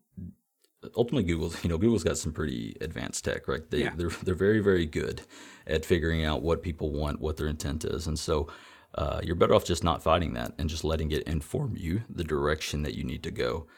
ultimately, 0.97 1.25
Google's 1.25 1.63
you 1.63 1.71
know, 1.71 1.79
Google's 1.79 2.05
got 2.05 2.19
some 2.19 2.33
pretty 2.33 2.77
advanced 2.81 3.25
tech, 3.25 3.49
right? 3.49 3.69
They 3.71 3.85
yeah. 3.85 3.95
they're 3.97 4.11
they're 4.11 4.35
very 4.35 4.61
very 4.61 4.87
good 4.87 5.23
at 5.67 5.85
figuring 5.85 6.25
out 6.25 6.43
what 6.43 6.63
people 6.63 6.93
want, 6.93 7.21
what 7.21 7.37
their 7.37 7.49
intent 7.49 7.85
is, 7.85 8.07
and 8.07 8.19
so. 8.19 8.49
Uh, 8.93 9.21
you're 9.23 9.37
better 9.37 9.55
off 9.55 9.65
just 9.65 9.85
not 9.85 10.03
fighting 10.03 10.33
that 10.33 10.53
and 10.59 10.69
just 10.69 10.83
letting 10.83 11.13
it 11.13 11.23
inform 11.23 11.77
you 11.77 12.03
the 12.11 12.25
direction 12.25 12.83
that 12.83 12.97
you 12.97 13.05
need 13.05 13.23
to 13.23 13.31
go. 13.31 13.69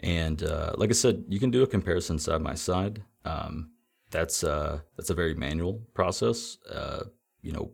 And 0.00 0.42
uh, 0.42 0.72
like 0.76 0.90
I 0.90 0.92
said, 0.92 1.22
you 1.28 1.38
can 1.38 1.52
do 1.52 1.62
a 1.62 1.68
comparison 1.68 2.18
side 2.18 2.42
by 2.42 2.54
side. 2.54 3.04
Um, 3.24 3.70
that's 4.16 4.42
uh, 4.42 4.80
that's 4.96 5.10
a 5.10 5.14
very 5.14 5.34
manual 5.34 5.74
process. 5.92 6.56
Uh, 6.70 7.04
you 7.42 7.52
know, 7.52 7.72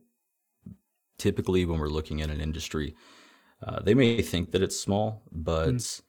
typically 1.19 1.65
when 1.65 1.79
we're 1.79 1.97
looking 1.99 2.21
at 2.21 2.31
an 2.31 2.41
industry, 2.41 2.97
uh, 3.65 3.81
they 3.81 3.95
may 3.95 4.21
think 4.23 4.51
that 4.51 4.63
it's 4.63 4.79
small, 4.79 5.23
but 5.31 5.75
mm. 5.75 6.03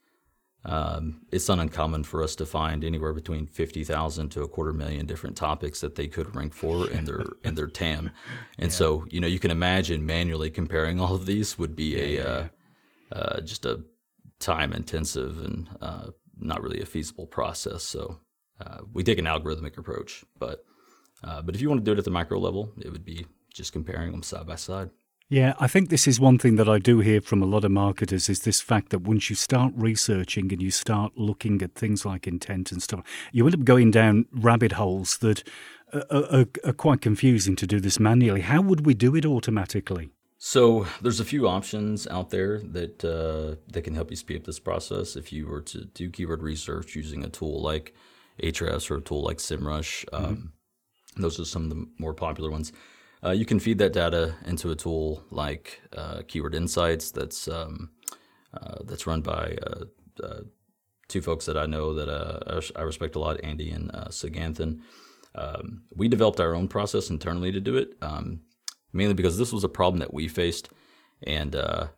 um, 0.64 1.20
it's 1.30 1.48
not 1.48 1.60
uncommon 1.60 2.02
for 2.02 2.20
us 2.20 2.34
to 2.36 2.46
find 2.46 2.82
anywhere 2.82 3.12
between 3.12 3.46
fifty 3.46 3.84
thousand 3.84 4.30
to 4.30 4.42
a 4.42 4.48
quarter 4.48 4.72
million 4.72 5.06
different 5.06 5.36
topics 5.36 5.80
that 5.80 5.94
they 5.94 6.08
could 6.08 6.34
rank 6.34 6.52
for 6.52 6.90
in 6.90 7.04
their 7.04 7.24
in 7.44 7.54
their 7.54 7.68
TAM. 7.80 8.10
And 8.58 8.70
yeah. 8.70 8.76
so, 8.76 9.06
you 9.10 9.20
know, 9.20 9.28
you 9.28 9.38
can 9.38 9.52
imagine 9.52 10.04
manually 10.04 10.50
comparing 10.50 11.00
all 11.00 11.14
of 11.14 11.26
these 11.26 11.58
would 11.58 11.76
be 11.76 11.94
a 11.94 12.06
yeah, 12.06 12.14
yeah. 12.14 12.30
Uh, 12.30 12.48
uh, 13.12 13.40
just 13.42 13.64
a 13.64 13.80
time 14.40 14.72
intensive 14.72 15.38
and 15.38 15.68
uh, 15.80 16.06
not 16.40 16.60
really 16.60 16.80
a 16.80 16.86
feasible 16.86 17.28
process. 17.28 17.84
So 17.84 18.18
uh, 18.60 18.78
we 18.92 19.02
take 19.02 19.18
an 19.18 19.26
algorithmic 19.26 19.78
approach, 19.78 20.24
but 20.38 20.64
uh, 21.22 21.40
but 21.42 21.54
if 21.54 21.60
you 21.60 21.68
want 21.68 21.80
to 21.80 21.84
do 21.84 21.92
it 21.92 21.98
at 21.98 22.04
the 22.04 22.10
micro 22.10 22.38
level, 22.38 22.72
it 22.80 22.90
would 22.92 23.04
be 23.04 23.26
just 23.52 23.72
comparing 23.72 24.10
them 24.10 24.22
side 24.22 24.46
by 24.46 24.56
side. 24.56 24.90
Yeah, 25.30 25.54
I 25.58 25.68
think 25.68 25.88
this 25.88 26.06
is 26.06 26.20
one 26.20 26.38
thing 26.38 26.56
that 26.56 26.68
I 26.68 26.78
do 26.78 27.00
hear 27.00 27.20
from 27.22 27.42
a 27.42 27.46
lot 27.46 27.64
of 27.64 27.70
marketers 27.70 28.28
is 28.28 28.40
this 28.40 28.60
fact 28.60 28.90
that 28.90 29.00
once 29.00 29.30
you 29.30 29.36
start 29.36 29.72
researching 29.74 30.52
and 30.52 30.60
you 30.60 30.70
start 30.70 31.12
looking 31.16 31.62
at 31.62 31.74
things 31.74 32.04
like 32.04 32.26
intent 32.26 32.70
and 32.70 32.82
stuff, 32.82 33.02
you 33.32 33.46
end 33.46 33.54
up 33.54 33.64
going 33.64 33.90
down 33.90 34.26
rabbit 34.32 34.72
holes 34.72 35.18
that 35.18 35.42
are, 35.94 36.24
are, 36.30 36.46
are 36.64 36.72
quite 36.74 37.00
confusing 37.00 37.56
to 37.56 37.66
do 37.66 37.80
this 37.80 37.98
manually. 37.98 38.42
How 38.42 38.60
would 38.60 38.84
we 38.84 38.92
do 38.92 39.16
it 39.16 39.24
automatically? 39.24 40.10
So 40.36 40.86
there's 41.00 41.20
a 41.20 41.24
few 41.24 41.48
options 41.48 42.06
out 42.08 42.28
there 42.28 42.58
that 42.58 43.02
uh, 43.02 43.56
that 43.72 43.82
can 43.82 43.94
help 43.94 44.10
you 44.10 44.16
speed 44.16 44.36
up 44.36 44.44
this 44.44 44.60
process. 44.60 45.16
If 45.16 45.32
you 45.32 45.46
were 45.46 45.62
to 45.62 45.86
do 45.86 46.10
keyword 46.10 46.42
research 46.42 46.94
using 46.94 47.24
a 47.24 47.30
tool 47.30 47.62
like 47.62 47.94
Ahrefs 48.42 48.90
or 48.90 48.96
a 48.96 49.00
tool 49.00 49.22
like 49.22 49.38
SEMrush, 49.38 50.04
um, 50.12 50.24
mm-hmm. 50.24 51.22
those 51.22 51.38
are 51.38 51.44
some 51.44 51.64
of 51.64 51.70
the 51.70 51.86
more 51.98 52.14
popular 52.14 52.50
ones. 52.50 52.72
Uh, 53.24 53.30
you 53.30 53.46
can 53.46 53.58
feed 53.58 53.78
that 53.78 53.92
data 53.92 54.34
into 54.44 54.70
a 54.70 54.76
tool 54.76 55.24
like 55.30 55.80
uh, 55.96 56.22
Keyword 56.28 56.54
Insights. 56.54 57.10
That's 57.10 57.48
um, 57.48 57.90
uh, 58.52 58.76
that's 58.84 59.06
run 59.06 59.22
by 59.22 59.56
uh, 59.66 59.84
uh, 60.22 60.40
two 61.08 61.22
folks 61.22 61.46
that 61.46 61.56
I 61.56 61.66
know 61.66 61.94
that 61.94 62.72
I 62.76 62.82
respect 62.82 63.16
a 63.16 63.18
lot, 63.18 63.42
Andy 63.42 63.70
and 63.70 63.90
uh, 63.94 64.08
Siganthan. 64.08 64.80
Um, 65.34 65.84
we 65.94 66.08
developed 66.08 66.38
our 66.38 66.54
own 66.54 66.68
process 66.68 67.10
internally 67.10 67.50
to 67.50 67.60
do 67.60 67.76
it. 67.76 67.96
Um, 68.02 68.40
mainly 68.94 69.14
because 69.14 69.36
this 69.36 69.52
was 69.52 69.64
a 69.64 69.68
problem 69.68 69.98
that 69.98 70.14
we 70.14 70.28
faced, 70.28 70.70
and 71.24 71.54
uh, 71.54 71.88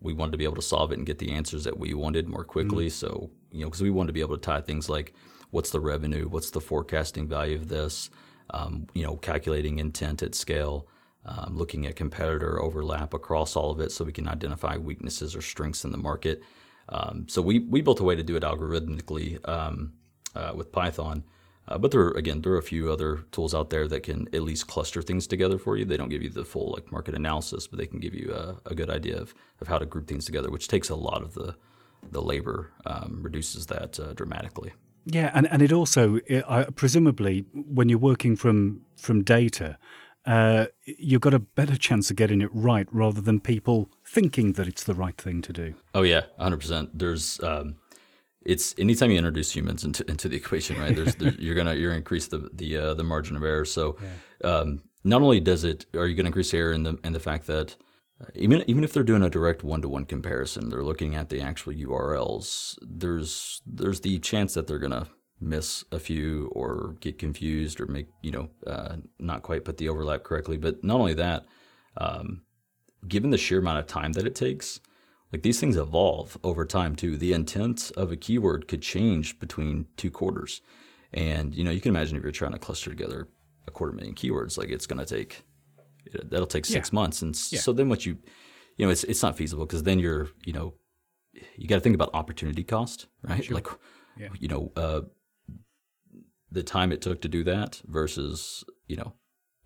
we 0.00 0.14
wanted 0.14 0.32
to 0.32 0.38
be 0.38 0.44
able 0.44 0.54
to 0.54 0.62
solve 0.62 0.92
it 0.92 0.98
and 0.98 1.06
get 1.06 1.18
the 1.18 1.32
answers 1.32 1.64
that 1.64 1.78
we 1.78 1.92
wanted 1.92 2.28
more 2.28 2.44
quickly. 2.44 2.86
Mm-hmm. 2.86 3.06
So 3.06 3.30
you 3.50 3.60
know, 3.60 3.66
because 3.66 3.82
we 3.82 3.90
wanted 3.90 4.08
to 4.08 4.12
be 4.14 4.20
able 4.20 4.36
to 4.36 4.40
tie 4.40 4.62
things 4.62 4.88
like 4.88 5.12
what's 5.54 5.70
the 5.70 5.80
revenue, 5.80 6.28
what's 6.28 6.50
the 6.50 6.60
forecasting 6.60 7.28
value 7.28 7.56
of 7.56 7.68
this, 7.68 8.10
um, 8.50 8.86
you 8.94 9.04
know, 9.04 9.16
calculating 9.16 9.78
intent 9.78 10.22
at 10.22 10.34
scale. 10.34 10.88
Um, 11.26 11.56
looking 11.56 11.86
at 11.86 11.96
competitor 11.96 12.60
overlap 12.60 13.14
across 13.14 13.56
all 13.56 13.70
of 13.70 13.80
it 13.80 13.92
so 13.92 14.04
we 14.04 14.12
can 14.12 14.28
identify 14.28 14.76
weaknesses 14.76 15.34
or 15.34 15.40
strengths 15.40 15.84
in 15.84 15.92
the 15.92 15.98
market. 15.98 16.42
Um, 16.90 17.26
so 17.30 17.40
we, 17.40 17.60
we 17.60 17.80
built 17.80 18.00
a 18.00 18.04
way 18.04 18.14
to 18.14 18.22
do 18.22 18.36
it 18.36 18.42
algorithmically 18.42 19.48
um, 19.48 19.94
uh, 20.36 20.52
with 20.54 20.70
Python 20.70 21.24
uh, 21.66 21.78
but 21.78 21.90
there 21.90 22.02
are 22.02 22.10
again 22.12 22.42
there 22.42 22.52
are 22.52 22.58
a 22.58 22.62
few 22.62 22.92
other 22.92 23.24
tools 23.32 23.54
out 23.54 23.70
there 23.70 23.88
that 23.88 24.02
can 24.02 24.28
at 24.34 24.42
least 24.42 24.66
cluster 24.66 25.00
things 25.02 25.26
together 25.26 25.58
for 25.58 25.76
you. 25.76 25.84
They 25.84 25.96
don't 25.96 26.10
give 26.10 26.22
you 26.22 26.30
the 26.30 26.44
full 26.44 26.72
like 26.72 26.92
market 26.92 27.14
analysis, 27.14 27.66
but 27.66 27.78
they 27.78 27.86
can 27.86 28.00
give 28.00 28.14
you 28.14 28.32
a, 28.34 28.70
a 28.70 28.74
good 28.74 28.90
idea 28.90 29.18
of, 29.18 29.34
of 29.60 29.68
how 29.68 29.78
to 29.78 29.86
group 29.86 30.06
things 30.06 30.26
together, 30.26 30.50
which 30.50 30.68
takes 30.68 30.90
a 30.90 30.94
lot 30.96 31.22
of 31.22 31.34
the 31.34 31.56
the 32.10 32.20
labor, 32.20 32.70
um, 32.84 33.20
reduces 33.22 33.66
that 33.66 33.98
uh, 33.98 34.12
dramatically. 34.12 34.72
Yeah, 35.06 35.30
and, 35.34 35.46
and 35.50 35.62
it 35.62 35.72
also 35.72 36.20
it, 36.26 36.44
uh, 36.48 36.70
presumably 36.74 37.44
when 37.52 37.88
you're 37.88 37.98
working 37.98 38.36
from 38.36 38.80
from 38.96 39.22
data, 39.22 39.78
uh, 40.26 40.66
you've 40.84 41.20
got 41.20 41.34
a 41.34 41.38
better 41.38 41.76
chance 41.76 42.10
of 42.10 42.16
getting 42.16 42.40
it 42.40 42.50
right 42.52 42.86
rather 42.90 43.20
than 43.20 43.40
people 43.40 43.90
thinking 44.06 44.52
that 44.52 44.66
it's 44.66 44.84
the 44.84 44.94
right 44.94 45.16
thing 45.16 45.42
to 45.42 45.52
do. 45.52 45.74
Oh 45.94 46.02
yeah, 46.02 46.22
hundred 46.38 46.60
percent. 46.60 46.98
There's 46.98 47.42
um, 47.42 47.76
it's 48.44 48.74
anytime 48.78 49.10
you 49.10 49.18
introduce 49.18 49.54
humans 49.54 49.84
into, 49.84 50.08
into 50.08 50.28
the 50.28 50.36
equation, 50.36 50.78
right? 50.78 50.94
There's, 50.94 51.14
there's 51.16 51.36
you're 51.38 51.54
gonna 51.54 51.74
you're 51.74 51.90
gonna 51.90 51.98
increase 51.98 52.28
the 52.28 52.48
the 52.52 52.76
uh, 52.76 52.94
the 52.94 53.04
margin 53.04 53.36
of 53.36 53.42
error. 53.42 53.64
So 53.64 53.96
yeah. 54.00 54.50
um, 54.50 54.82
not 55.02 55.20
only 55.20 55.40
does 55.40 55.64
it, 55.64 55.86
are 55.94 56.06
you 56.06 56.14
gonna 56.14 56.28
increase 56.28 56.54
error 56.54 56.72
in 56.72 56.82
the 56.82 56.98
in 57.04 57.12
the 57.12 57.20
fact 57.20 57.46
that 57.48 57.76
even 58.34 58.64
even 58.66 58.84
if 58.84 58.92
they're 58.92 59.02
doing 59.02 59.22
a 59.22 59.30
direct 59.30 59.62
one 59.64 59.82
to 59.82 59.88
one 59.88 60.04
comparison, 60.04 60.68
they're 60.68 60.84
looking 60.84 61.14
at 61.14 61.28
the 61.28 61.40
actual 61.40 61.72
URLs. 61.72 62.78
There's 62.82 63.62
there's 63.66 64.00
the 64.00 64.18
chance 64.18 64.54
that 64.54 64.66
they're 64.66 64.78
gonna 64.78 65.08
miss 65.40 65.84
a 65.92 65.98
few 65.98 66.50
or 66.52 66.96
get 67.00 67.18
confused 67.18 67.80
or 67.80 67.86
make 67.86 68.06
you 68.22 68.30
know 68.30 68.48
uh, 68.66 68.96
not 69.18 69.42
quite 69.42 69.64
put 69.64 69.78
the 69.78 69.88
overlap 69.88 70.22
correctly. 70.22 70.56
But 70.56 70.84
not 70.84 71.00
only 71.00 71.14
that, 71.14 71.44
um, 71.96 72.42
given 73.06 73.30
the 73.30 73.38
sheer 73.38 73.58
amount 73.58 73.78
of 73.78 73.86
time 73.86 74.12
that 74.12 74.26
it 74.26 74.34
takes 74.34 74.80
like 75.34 75.42
these 75.42 75.58
things 75.58 75.76
evolve 75.76 76.38
over 76.44 76.64
time 76.64 76.94
too. 76.94 77.16
The 77.16 77.32
intent 77.32 77.90
of 77.96 78.12
a 78.12 78.16
keyword 78.16 78.68
could 78.68 78.82
change 78.82 79.40
between 79.40 79.86
two 79.96 80.08
quarters. 80.08 80.60
And 81.12 81.52
you 81.52 81.64
know, 81.64 81.72
you 81.72 81.80
can 81.80 81.90
imagine 81.90 82.16
if 82.16 82.22
you're 82.22 82.30
trying 82.30 82.52
to 82.52 82.58
cluster 82.58 82.88
together 82.88 83.26
a 83.66 83.72
quarter 83.72 83.92
million 83.92 84.14
keywords, 84.14 84.56
like 84.56 84.68
it's 84.68 84.86
going 84.86 85.04
to 85.04 85.04
take 85.04 85.42
that'll 86.12 86.46
take 86.46 86.66
six 86.66 86.90
yeah. 86.90 86.94
months. 86.94 87.22
And 87.22 87.34
yeah. 87.50 87.60
so 87.60 87.72
then 87.72 87.88
what 87.88 88.06
you 88.06 88.18
you 88.76 88.86
know, 88.86 88.90
it's 88.90 89.04
it's 89.04 89.22
not 89.22 89.36
feasible 89.36 89.66
because 89.66 89.82
then 89.82 89.98
you're, 89.98 90.28
you 90.44 90.52
know, 90.52 90.74
you 91.56 91.68
got 91.68 91.76
to 91.76 91.80
think 91.80 91.94
about 91.94 92.10
opportunity 92.14 92.64
cost, 92.64 93.06
right? 93.22 93.44
Sure. 93.44 93.54
Like 93.54 93.68
yeah. 94.18 94.28
you 94.38 94.48
know, 94.48 94.72
uh, 94.76 95.02
the 96.50 96.62
time 96.62 96.92
it 96.92 97.02
took 97.02 97.20
to 97.22 97.28
do 97.28 97.44
that 97.44 97.80
versus, 97.86 98.64
you 98.86 98.96
know, 98.96 99.14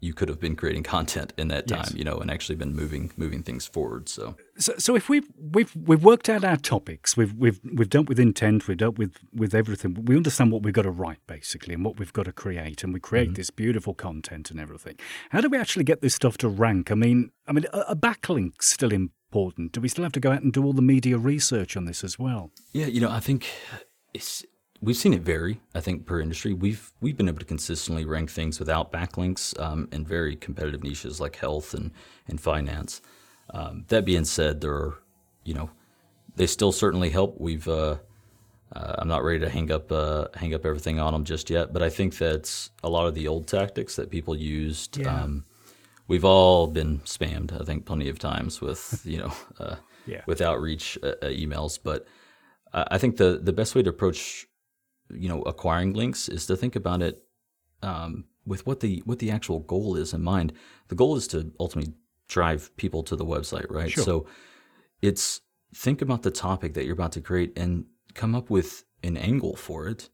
you 0.00 0.14
could 0.14 0.28
have 0.28 0.38
been 0.38 0.54
creating 0.54 0.84
content 0.84 1.32
in 1.36 1.48
that 1.48 1.66
time, 1.66 1.80
yes. 1.80 1.94
you 1.94 2.04
know, 2.04 2.18
and 2.18 2.30
actually 2.30 2.54
been 2.54 2.74
moving 2.74 3.10
moving 3.16 3.42
things 3.42 3.66
forward. 3.66 4.08
So, 4.08 4.36
so, 4.56 4.74
so 4.78 4.94
if 4.94 5.08
we've 5.08 5.26
we've 5.36 5.74
we've 5.74 6.04
worked 6.04 6.28
out 6.28 6.44
our 6.44 6.56
topics, 6.56 7.16
we've 7.16 7.34
we've 7.34 7.60
we've 7.74 7.90
dealt 7.90 8.08
with 8.08 8.20
intent, 8.20 8.68
we've 8.68 8.76
dealt 8.76 8.96
with 8.96 9.16
with 9.32 9.54
everything. 9.54 10.04
We 10.04 10.16
understand 10.16 10.52
what 10.52 10.62
we've 10.62 10.74
got 10.74 10.82
to 10.82 10.90
write 10.90 11.18
basically, 11.26 11.74
and 11.74 11.84
what 11.84 11.98
we've 11.98 12.12
got 12.12 12.26
to 12.26 12.32
create, 12.32 12.84
and 12.84 12.94
we 12.94 13.00
create 13.00 13.28
mm-hmm. 13.28 13.34
this 13.34 13.50
beautiful 13.50 13.92
content 13.92 14.50
and 14.50 14.60
everything. 14.60 14.96
How 15.30 15.40
do 15.40 15.48
we 15.48 15.58
actually 15.58 15.84
get 15.84 16.00
this 16.00 16.14
stuff 16.14 16.38
to 16.38 16.48
rank? 16.48 16.92
I 16.92 16.94
mean, 16.94 17.30
I 17.48 17.52
mean, 17.52 17.66
a, 17.72 17.80
a 17.88 17.96
backlink 17.96 18.62
still 18.62 18.92
important. 18.92 19.72
Do 19.72 19.80
we 19.80 19.88
still 19.88 20.04
have 20.04 20.12
to 20.12 20.20
go 20.20 20.30
out 20.30 20.42
and 20.42 20.52
do 20.52 20.64
all 20.64 20.72
the 20.72 20.82
media 20.82 21.18
research 21.18 21.76
on 21.76 21.86
this 21.86 22.04
as 22.04 22.18
well? 22.18 22.52
Yeah, 22.72 22.86
you 22.86 23.00
know, 23.00 23.10
I 23.10 23.20
think 23.20 23.46
it's 24.14 24.44
we've 24.80 24.96
seen 24.96 25.14
it 25.14 25.22
vary. 25.22 25.60
I 25.74 25.80
think 25.80 26.06
per 26.06 26.20
industry, 26.20 26.52
we've 26.52 26.92
we've 27.00 27.16
been 27.16 27.28
able 27.28 27.38
to 27.38 27.44
consistently 27.44 28.04
rank 28.04 28.30
things 28.30 28.58
without 28.58 28.92
backlinks 28.92 29.58
um, 29.60 29.88
in 29.92 30.04
very 30.04 30.36
competitive 30.36 30.82
niches 30.82 31.20
like 31.20 31.36
health 31.36 31.74
and 31.74 31.90
and 32.26 32.40
finance. 32.40 33.00
Um, 33.50 33.84
that 33.88 34.04
being 34.04 34.24
said, 34.24 34.60
there 34.60 34.72
are, 34.72 34.98
you 35.44 35.54
know, 35.54 35.70
they 36.36 36.46
still 36.46 36.72
certainly 36.72 37.10
help. 37.10 37.40
We've 37.40 37.66
uh, 37.66 37.96
uh, 38.74 38.94
I'm 38.98 39.08
not 39.08 39.24
ready 39.24 39.40
to 39.40 39.48
hang 39.48 39.70
up 39.72 39.90
uh, 39.90 40.28
hang 40.34 40.54
up 40.54 40.64
everything 40.64 41.00
on 41.00 41.12
them 41.12 41.24
just 41.24 41.50
yet, 41.50 41.72
but 41.72 41.82
I 41.82 41.88
think 41.88 42.16
that's 42.16 42.70
a 42.82 42.88
lot 42.88 43.06
of 43.06 43.14
the 43.14 43.28
old 43.28 43.46
tactics 43.46 43.96
that 43.96 44.10
people 44.10 44.36
used. 44.36 44.98
Yeah. 44.98 45.22
Um, 45.22 45.44
we've 46.06 46.24
all 46.24 46.66
been 46.66 46.98
spammed, 47.00 47.58
I 47.58 47.64
think, 47.64 47.84
plenty 47.86 48.08
of 48.08 48.18
times 48.18 48.60
with 48.60 49.02
you 49.04 49.18
know 49.18 49.32
uh, 49.58 49.76
yeah. 50.06 50.22
with 50.26 50.40
outreach 50.40 50.98
uh, 51.02 51.14
uh, 51.22 51.26
emails, 51.26 51.78
but. 51.82 52.06
I 52.70 52.98
think 52.98 53.16
the, 53.16 53.40
the 53.42 53.54
best 53.54 53.74
way 53.74 53.82
to 53.82 53.88
approach 53.88 54.46
you 55.10 55.28
know 55.28 55.42
acquiring 55.42 55.92
links 55.92 56.28
is 56.28 56.46
to 56.46 56.56
think 56.56 56.76
about 56.76 57.02
it 57.02 57.22
um, 57.82 58.24
with 58.46 58.66
what 58.66 58.80
the 58.80 59.02
what 59.04 59.18
the 59.18 59.30
actual 59.30 59.60
goal 59.60 59.96
is 59.96 60.12
in 60.12 60.22
mind. 60.22 60.52
The 60.88 60.94
goal 60.94 61.16
is 61.16 61.26
to 61.28 61.52
ultimately 61.60 61.94
drive 62.28 62.76
people 62.76 63.02
to 63.04 63.16
the 63.16 63.24
website, 63.24 63.70
right? 63.70 63.90
Sure. 63.90 64.04
So 64.04 64.26
it's 65.02 65.40
think 65.74 66.02
about 66.02 66.22
the 66.22 66.30
topic 66.30 66.74
that 66.74 66.84
you're 66.84 66.94
about 66.94 67.12
to 67.12 67.20
create 67.20 67.52
and 67.56 67.86
come 68.14 68.34
up 68.34 68.50
with 68.50 68.84
an 69.02 69.16
angle 69.16 69.54
for 69.54 69.86
it 69.88 70.08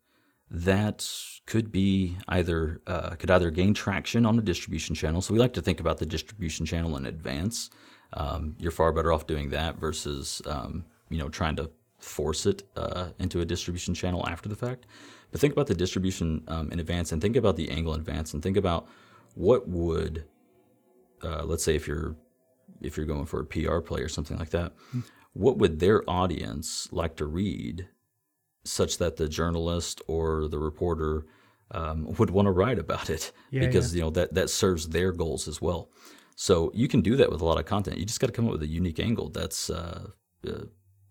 that 0.51 1.09
could 1.47 1.73
be 1.73 2.17
either 2.29 2.81
uh, 2.87 3.11
could 3.11 3.31
either 3.31 3.51
gain 3.51 3.75
traction 3.75 4.27
on 4.27 4.37
the 4.37 4.43
distribution 4.43 4.95
channel. 4.95 5.21
So 5.21 5.35
we 5.35 5.41
like 5.41 5.55
to 5.55 5.63
think 5.63 5.81
about 5.81 5.99
the 5.99 6.07
distribution 6.07 6.67
channel 6.67 6.97
in 6.97 7.07
advance. 7.07 7.71
Um, 8.13 8.55
you're 8.59 8.71
far 8.71 8.93
better 8.93 9.13
off 9.13 9.27
doing 9.27 9.51
that 9.51 9.79
versus 9.79 10.41
um, 10.47 10.85
you 11.09 11.19
know 11.19 11.29
trying 11.29 11.57
to 11.57 11.71
force 12.05 12.47
it 12.47 12.63
uh, 12.77 13.09
into 13.19 13.41
a 13.41 13.45
distribution 13.45 13.95
channel 13.95 14.27
after 14.29 14.49
the 14.49 14.57
fact. 14.57 14.87
But 15.31 15.41
think 15.41 15.53
about 15.53 15.67
the 15.67 15.75
distribution 15.75 16.45
um, 16.49 16.71
in 16.71 16.79
advance 16.79 17.11
and 17.13 17.21
think 17.21 17.37
about 17.37 17.57
the 17.57 17.71
angle 17.71 17.95
in 17.95 18.01
advance 18.01 18.35
and 18.35 18.43
think 18.43 18.57
about 18.57 18.87
what 19.35 19.69
would, 19.69 20.25
uh, 21.23 21.45
let's 21.45 21.65
say, 21.65 21.75
if 21.75 21.89
you're 21.89 22.15
if 22.81 22.97
you're 22.97 23.07
going 23.07 23.25
for 23.25 23.41
a 23.41 23.47
PR 23.47 23.79
play 23.79 24.03
or 24.03 24.09
something 24.09 24.37
like 24.39 24.51
that, 24.51 24.77
mm-hmm. 24.77 25.01
what 25.33 25.59
would 25.59 25.81
their 25.81 26.09
audience 26.09 26.89
like 26.93 27.17
to 27.17 27.25
read, 27.25 27.89
such 28.65 28.99
that 28.99 29.17
the 29.17 29.29
journalist 29.29 30.03
or 30.07 30.49
the 30.49 30.59
reporter 30.59 31.27
um, 31.71 32.13
would 32.19 32.31
want 32.31 32.47
to 32.47 32.53
write 32.53 32.79
about 32.79 33.11
it 33.11 33.33
yeah, 33.51 33.61
because 33.61 33.93
yeah. 33.93 33.99
you 33.99 34.05
know 34.05 34.11
that 34.11 34.35
that 34.35 34.51
serves 34.51 34.89
their 34.89 35.11
goals 35.13 35.49
as 35.49 35.61
well. 35.61 35.89
So 36.37 36.71
you 36.75 36.89
can 36.89 37.01
do 37.01 37.17
that 37.17 37.31
with 37.31 37.41
a 37.41 37.45
lot 37.45 37.59
of 37.59 37.65
content. 37.65 37.99
You 37.99 38.05
just 38.05 38.21
got 38.21 38.27
to 38.27 38.33
come 38.33 38.47
up 38.47 38.53
with 38.53 38.63
a 38.63 38.69
unique 38.69 38.99
angle. 38.99 39.31
That's 39.31 39.71
uh, 39.71 40.09
uh, 40.47 40.65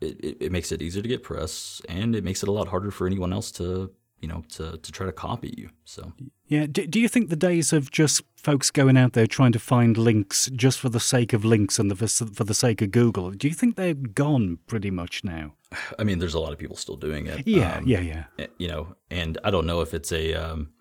it, 0.04 0.38
it, 0.42 0.52
makes 0.52 0.72
it 0.72 0.82
easier 0.82 1.02
to 1.02 1.08
get 1.08 1.24
press, 1.24 1.82
and 1.90 2.16
it 2.16 2.24
makes 2.24 2.44
it 2.44 2.50
a 2.50 2.52
lot 2.52 2.68
harder 2.68 2.92
for 2.92 3.08
anyone 3.08 3.34
else 3.34 3.52
to 3.54 3.92
you 4.20 4.28
know 4.28 4.44
to 4.50 4.78
to 4.78 4.92
try 4.92 5.06
to 5.06 5.12
copy 5.12 5.54
you. 5.58 5.70
So 5.86 6.14
yeah, 6.48 6.66
do, 6.70 6.86
do 6.86 7.00
you 7.00 7.08
think 7.08 7.30
the 7.30 7.36
days 7.36 7.74
of 7.74 7.92
just 7.92 8.22
folks 8.36 8.70
going 8.70 8.98
out 8.98 9.14
there 9.14 9.26
trying 9.26 9.54
to 9.54 9.60
find 9.60 9.98
links 9.98 10.50
just 10.54 10.80
for 10.80 10.90
the 10.90 11.00
sake 11.00 11.34
of 11.34 11.46
links 11.46 11.80
and 11.80 11.90
the, 11.90 11.96
for, 11.96 12.08
for 12.08 12.44
the 12.44 12.54
sake 12.54 12.82
of 12.82 12.92
Google, 12.92 13.32
do 13.32 13.48
you 13.48 13.54
think 13.54 13.76
they're 13.76 13.94
gone 13.94 14.60
pretty 14.68 14.92
much 14.92 15.24
now? 15.24 15.54
I 16.00 16.04
mean, 16.04 16.20
there's 16.20 16.34
a 16.34 16.40
lot 16.40 16.52
of 16.52 16.60
people 16.60 16.76
still 16.76 16.98
doing 16.98 17.28
it. 17.28 17.48
Yeah, 17.48 17.78
um, 17.78 17.88
yeah, 17.88 18.02
yeah. 18.02 18.24
Eh, 18.38 18.48
you 18.58 18.68
know, 18.68 18.96
and 19.10 19.38
I 19.44 19.52
don't 19.52 19.66
know 19.66 19.82
if 19.82 19.94
it's 19.94 20.12
a 20.12 20.34
um, 20.34 20.73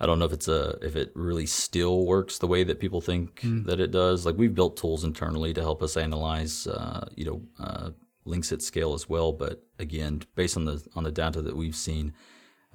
I 0.00 0.06
don't 0.06 0.18
know 0.18 0.26
if 0.26 0.32
it's 0.32 0.48
a 0.48 0.78
if 0.82 0.94
it 0.94 1.10
really 1.14 1.46
still 1.46 2.04
works 2.04 2.38
the 2.38 2.46
way 2.46 2.64
that 2.64 2.80
people 2.80 3.00
think 3.00 3.40
mm. 3.40 3.64
that 3.64 3.80
it 3.80 3.90
does. 3.90 4.26
Like 4.26 4.36
we've 4.36 4.54
built 4.54 4.76
tools 4.76 5.04
internally 5.04 5.54
to 5.54 5.62
help 5.62 5.82
us 5.82 5.96
analyze, 5.96 6.66
uh, 6.66 7.08
you 7.14 7.24
know, 7.24 7.42
uh, 7.58 7.90
links 8.24 8.52
at 8.52 8.62
scale 8.62 8.92
as 8.92 9.08
well. 9.08 9.32
But 9.32 9.64
again, 9.78 10.22
based 10.34 10.56
on 10.56 10.66
the 10.66 10.84
on 10.94 11.04
the 11.04 11.12
data 11.12 11.40
that 11.42 11.56
we've 11.56 11.76
seen, 11.76 12.12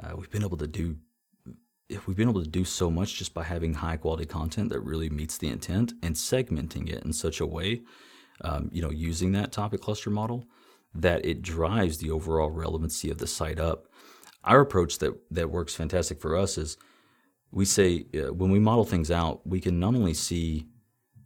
uh, 0.02 0.16
we've 0.16 0.32
been 0.32 0.44
able 0.44 0.58
to 0.58 0.68
do 0.68 0.98
we've 2.08 2.18
been 2.18 2.30
able 2.30 2.44
to 2.44 2.50
do 2.50 2.64
so 2.64 2.90
much 2.90 3.16
just 3.16 3.34
by 3.34 3.44
having 3.44 3.76
high 3.76 3.98
quality 3.98 4.26
content 4.26 4.70
that 4.70 4.80
really 4.80 5.10
meets 5.10 5.38
the 5.38 5.50
intent 5.50 5.94
and 6.02 6.16
segmenting 6.16 6.90
it 6.90 7.04
in 7.04 7.14
such 7.14 7.40
a 7.40 7.46
way, 7.46 7.82
um, 8.42 8.70
you 8.72 8.82
know, 8.82 8.92
using 8.92 9.34
that 9.34 9.52
topic 9.52 9.82
cluster 9.82 10.10
model 10.10 10.46
that 10.94 11.24
it 11.26 11.42
drives 11.42 11.98
the 11.98 12.10
overall 12.12 12.50
relevancy 12.50 13.10
of 13.10 13.18
the 13.18 13.28
site 13.28 13.60
up. 13.60 13.88
Our 14.44 14.62
approach 14.62 14.98
that 15.00 15.14
that 15.30 15.52
works 15.52 15.76
fantastic 15.76 16.20
for 16.20 16.36
us 16.36 16.58
is 16.58 16.78
we 17.52 17.66
say 17.66 18.06
uh, 18.16 18.34
when 18.34 18.52
we 18.52 18.60
model 18.60 18.86
things 18.86 19.12
out, 19.12 19.46
we 19.46 19.60
can 19.60 19.80
not 19.80 19.96
only 19.96 20.14
see 20.14 20.68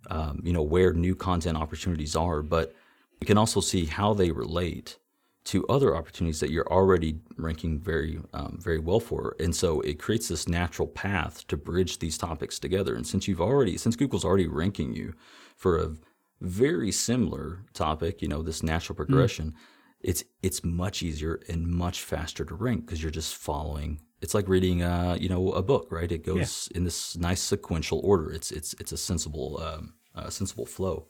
um, 0.10 0.41
you 0.44 0.53
know 0.53 0.63
where 0.63 0.94
new 0.94 1.15
content 1.15 1.58
opportunities 1.58 2.15
are, 2.15 2.41
but 2.41 2.74
we 3.20 3.25
can 3.25 3.38
also 3.38 3.60
see 3.60 3.86
how 3.86 4.13
they 4.13 4.32
relate 4.32 4.98
to 5.46 5.65
other 5.67 5.96
opportunities 5.96 6.39
that 6.39 6.50
you're 6.50 6.72
already 6.72 7.20
ranking 7.38 7.79
very 7.79 8.20
um, 8.34 8.58
very 8.60 8.79
well 8.79 9.00
for 9.00 9.36
and 9.39 9.55
so 9.55 9.79
it 9.82 10.00
creates 10.00 10.27
this 10.27 10.48
natural 10.48 10.88
path 10.88 11.46
to 11.48 11.55
bridge 11.55 12.00
these 12.00 12.17
topics 12.17 12.60
together 12.60 12.96
and 12.96 13.05
since 13.05 13.27
you've 13.27 13.41
already 13.41 13.77
since 13.77 13.96
google's 13.96 14.25
already 14.25 14.48
ranking 14.48 14.94
you 14.94 15.13
for 15.55 15.77
a 15.77 15.94
very 16.41 16.91
similar 16.91 17.63
topic 17.74 18.22
you 18.22 18.27
know 18.27 18.41
this 18.41 18.63
natural 18.63 18.96
hmm. 18.96 19.03
progression 19.03 19.51
mm. 19.51 19.55
it's 20.01 20.24
it's 20.41 20.63
much 20.63 21.03
easier 21.03 21.39
and 21.48 21.67
much 21.67 22.01
faster 22.01 22.44
to 22.44 22.55
rank 22.55 22.86
because 22.86 23.01
you're 23.01 23.12
just 23.12 23.36
following 23.36 24.01
it's 24.22 24.34
like 24.34 24.48
reading 24.48 24.82
uh, 24.82 25.18
you 25.20 25.30
know 25.30 25.52
a 25.52 25.62
book 25.62 25.88
right 25.92 26.12
it 26.12 26.26
goes 26.26 26.70
yeah. 26.72 26.78
in 26.78 26.84
this 26.84 27.16
nice 27.18 27.42
sequential 27.42 28.02
order 28.04 28.32
it's 28.32 28.52
it's 28.52 28.74
it's 28.80 28.92
a 28.92 28.98
sensible 28.98 29.62
um, 29.62 29.94
uh, 30.16 30.30
sensible 30.30 30.66
flow 30.66 31.08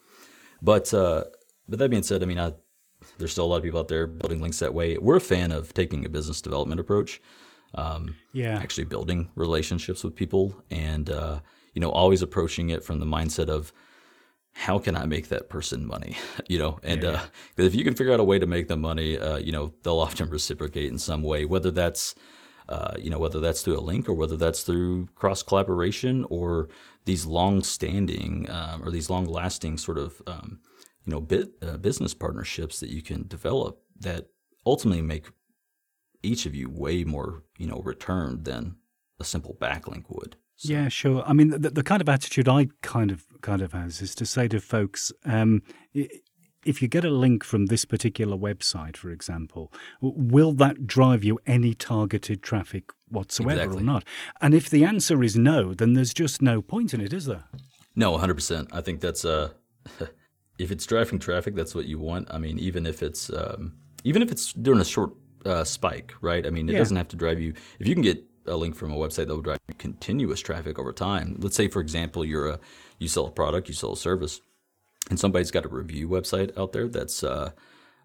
but 0.62 0.94
uh, 0.94 1.24
but 1.70 1.80
that 1.80 1.90
being 1.90 2.04
said 2.04 2.24
i 2.24 2.26
mean 2.26 2.40
I, 2.40 2.54
there's 3.18 3.32
still 3.32 3.46
a 3.46 3.48
lot 3.48 3.58
of 3.58 3.64
people 3.64 3.80
out 3.80 3.88
there 3.88 4.08
building 4.08 4.42
links 4.42 4.60
that 4.60 4.74
way. 4.74 4.98
We're 4.98 5.18
a 5.18 5.22
fan 5.22 5.52
of 5.52 5.74
taking 5.74 6.06
a 6.06 6.10
business 6.10 6.42
development 6.42 6.80
approach. 6.80 7.22
Um, 7.74 8.16
yeah. 8.34 8.58
Actually 8.58 8.86
building 8.86 9.30
relationships 9.36 10.04
with 10.04 10.16
people 10.16 10.64
and, 10.70 11.10
uh, 11.10 11.40
you 11.74 11.82
know, 11.82 11.90
always 11.90 12.22
approaching 12.22 12.70
it 12.70 12.84
from 12.84 13.00
the 13.00 13.06
mindset 13.06 13.50
of 13.50 13.74
how 14.54 14.80
can 14.80 14.96
I 14.96 15.06
make 15.06 15.28
that 15.30 15.50
person 15.50 15.86
money? 15.86 16.16
you 16.48 16.58
know, 16.58 16.80
and 16.84 17.04
yeah, 17.04 17.12
yeah. 17.58 17.64
Uh, 17.64 17.68
if 17.68 17.76
you 17.76 17.84
can 17.84 17.96
figure 17.96 18.14
out 18.14 18.20
a 18.20 18.24
way 18.24 18.40
to 18.40 18.48
make 18.48 18.70
them 18.70 18.82
money, 18.82 19.18
uh, 19.18 19.38
you 19.38 19.52
know, 19.52 19.74
they'll 19.84 20.00
often 20.00 20.30
reciprocate 20.30 20.90
in 20.90 20.98
some 20.98 21.22
way, 21.22 21.46
whether 21.46 21.72
that's, 21.72 22.16
uh, 22.69 22.95
you 22.98 23.10
know, 23.10 23.19
whether 23.19 23.39
that's 23.39 23.62
through 23.62 23.77
a 23.77 23.81
link 23.81 24.10
or 24.10 24.13
whether 24.13 24.38
that's 24.38 24.63
through 24.63 25.08
cross 25.15 25.43
collaboration 25.43 26.25
or 26.30 26.67
these 27.06 27.25
long 27.25 27.63
standing 27.63 28.49
um, 28.49 28.84
or 28.84 28.91
these 28.91 29.10
long 29.10 29.25
lasting 29.25 29.78
sort 29.78 29.97
of, 29.97 30.21
um, 30.25 30.60
you 31.06 31.12
know, 31.12 31.21
bit, 31.21 31.51
uh, 31.62 31.78
business 31.78 32.13
partnerships 32.13 32.80
that 32.80 32.89
you 32.89 33.01
can 33.01 33.28
develop 33.28 33.82
that 33.99 34.28
ultimately 34.65 35.01
make 35.01 35.28
each 36.23 36.45
of 36.45 36.56
you 36.56 36.69
way 36.69 37.04
more, 37.04 37.43
you 37.58 37.67
know, 37.67 37.82
return 37.84 38.43
than 38.43 38.75
a 39.19 39.23
simple 39.23 39.56
backlink 39.60 40.06
would. 40.10 40.36
So. 40.56 40.73
Yeah, 40.73 40.88
sure. 40.88 41.23
I 41.28 41.34
mean, 41.34 41.49
the, 41.49 41.69
the, 41.69 41.84
kind 41.84 42.01
of 42.01 42.08
attitude 42.08 42.47
I 42.47 42.69
kind 42.82 43.12
of 43.12 43.25
kind 43.41 43.62
of 43.62 43.73
has 43.73 44.01
is 44.01 44.15
to 44.15 44.25
say 44.25 44.47
to 44.47 44.62
folks, 44.62 45.12
um, 45.25 45.62
if 46.65 46.82
you 46.82 46.88
get 46.88 47.06
a 47.06 47.10
link 47.10 47.43
from 47.43 47.67
this 47.67 47.86
particular 47.86 48.36
website, 48.36 48.97
for 48.97 49.10
example, 49.12 49.71
will 50.01 50.51
that 50.54 50.88
drive 50.88 51.23
you 51.23 51.39
any 51.45 51.73
targeted 51.73 52.41
traffic 52.41 52.91
whatsoever 53.08 53.62
exactly. 53.62 53.82
or 53.82 53.86
not? 53.86 54.04
And 54.41 54.54
if 54.54 54.69
the 54.69 54.84
answer 54.84 55.23
is 55.23 55.36
no, 55.38 55.73
then 55.73 55.93
there's 55.93 56.13
just 56.13 56.41
no 56.41 56.62
point 56.62 56.93
in 56.93 57.01
it, 57.01 57.13
is 57.13 57.25
there? 57.25 57.45
No, 57.95 58.17
100%. 58.17 58.67
I 58.71 58.82
think 58.82 58.99
that's 58.99 59.23
a 59.23 59.54
if 60.58 60.71
it's 60.71 60.86
driving 60.86 61.19
traffic, 61.19 61.56
that's 61.56 61.75
what 61.75 61.86
you 61.86 61.99
want. 61.99 62.28
I 62.32 62.38
mean, 62.38 62.60
even 62.60 62.86
if 62.86 63.04
it's 63.04 63.30
um, 63.30 63.73
even 64.04 64.21
if 64.21 64.32
it's 64.32 64.54
during 64.54 64.82
a 64.82 64.86
short 64.86 65.12
uh, 65.45 65.63
spike, 65.63 66.13
right? 66.21 66.45
I 66.45 66.49
mean, 66.49 66.67
it 66.69 66.73
yeah. 66.73 66.80
doesn't 66.80 66.97
have 66.97 67.08
to 67.10 67.15
drive 67.15 67.39
you. 67.39 67.54
If 67.80 67.88
you 67.88 67.93
can 67.93 68.04
get 68.04 68.23
a 68.47 68.56
link 68.56 68.75
from 68.75 68.91
a 68.91 68.95
website 68.95 69.28
that 69.28 69.30
will 69.30 69.41
drive 69.41 69.60
you 69.67 69.73
continuous 69.75 70.39
traffic 70.39 70.78
over 70.78 70.93
time. 70.93 71.36
Let's 71.39 71.56
say, 71.56 71.67
for 71.67 71.82
example, 71.82 72.23
you're 72.23 72.49
a 72.49 72.60
you 72.99 73.08
sell 73.08 73.28
a 73.28 73.32
product, 73.32 73.67
you 73.67 73.73
sell 73.73 73.93
a 73.93 73.97
service, 73.97 74.41
and 75.10 75.20
somebody's 75.20 75.52
got 75.52 75.65
a 75.65 75.70
review 75.70 76.08
website 76.08 76.58
out 76.58 76.74
there 76.74 76.88
that's 76.88 77.24
uh, 77.24 77.52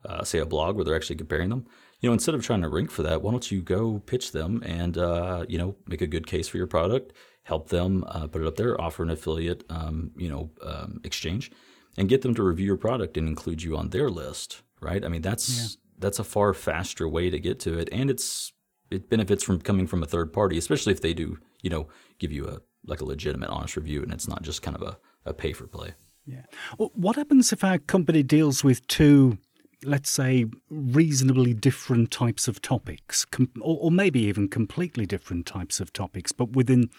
uh, 0.04 0.24
say 0.24 0.38
a 0.38 0.46
blog 0.46 0.76
where 0.76 0.84
they're 0.84 0.96
actually 0.96 1.16
comparing 1.16 1.48
them. 1.48 1.66
You 2.00 2.08
know, 2.08 2.14
instead 2.14 2.34
of 2.34 2.44
trying 2.44 2.62
to 2.62 2.68
rank 2.68 2.90
for 2.90 3.02
that, 3.02 3.20
why 3.20 3.30
don't 3.30 3.50
you 3.50 3.60
go 3.60 3.98
pitch 4.06 4.32
them 4.32 4.62
and 4.64 4.96
uh, 4.96 5.44
you 5.48 5.58
know 5.58 5.76
make 5.86 6.00
a 6.00 6.06
good 6.06 6.26
case 6.26 6.48
for 6.48 6.56
your 6.56 6.66
product, 6.66 7.12
help 7.42 7.68
them 7.68 8.04
uh, 8.08 8.26
put 8.26 8.42
it 8.42 8.46
up 8.46 8.56
there, 8.56 8.80
offer 8.80 9.02
an 9.02 9.10
affiliate 9.10 9.64
um, 9.70 10.12
you 10.16 10.28
know 10.28 10.50
um, 10.62 11.00
exchange 11.04 11.50
and 11.96 12.08
get 12.08 12.22
them 12.22 12.34
to 12.34 12.42
review 12.42 12.66
your 12.66 12.76
product 12.76 13.16
and 13.16 13.28
include 13.28 13.62
you 13.62 13.76
on 13.76 13.90
their 13.90 14.08
list, 14.08 14.62
right? 14.80 15.04
I 15.04 15.08
mean, 15.08 15.22
that's 15.22 15.58
yeah. 15.58 15.76
that's 15.98 16.18
a 16.18 16.24
far 16.24 16.54
faster 16.54 17.08
way 17.08 17.30
to 17.30 17.38
get 17.38 17.60
to 17.60 17.78
it, 17.78 17.88
and 17.92 18.10
it's 18.10 18.52
it 18.90 19.08
benefits 19.08 19.44
from 19.44 19.60
coming 19.60 19.86
from 19.86 20.02
a 20.02 20.06
third 20.06 20.32
party, 20.32 20.58
especially 20.58 20.92
if 20.92 21.00
they 21.00 21.14
do, 21.14 21.38
you 21.62 21.70
know, 21.70 21.88
give 22.18 22.32
you 22.32 22.48
a 22.48 22.60
like 22.86 23.00
a 23.00 23.04
legitimate, 23.04 23.50
honest 23.50 23.76
review, 23.76 24.02
and 24.02 24.12
it's 24.12 24.28
not 24.28 24.42
just 24.42 24.62
kind 24.62 24.76
of 24.76 24.82
a, 24.82 24.98
a 25.26 25.34
pay 25.34 25.52
for 25.52 25.66
play. 25.66 25.92
Yeah. 26.26 26.42
Well, 26.78 26.90
what 26.94 27.16
happens 27.16 27.52
if 27.52 27.64
our 27.64 27.78
company 27.78 28.22
deals 28.22 28.62
with 28.62 28.86
two 28.86 29.38
let's 29.84 30.10
say, 30.10 30.46
reasonably 30.68 31.54
different 31.54 32.10
types 32.10 32.48
of 32.48 32.60
topics, 32.60 33.24
com- 33.24 33.50
or, 33.60 33.78
or, 33.80 33.90
maybe 33.90 34.20
even 34.20 34.48
completely 34.48 35.06
different 35.06 35.46
types 35.46 35.80
of 35.80 35.92
topics, 35.92 36.32
but 36.32 36.52
within 36.52 36.90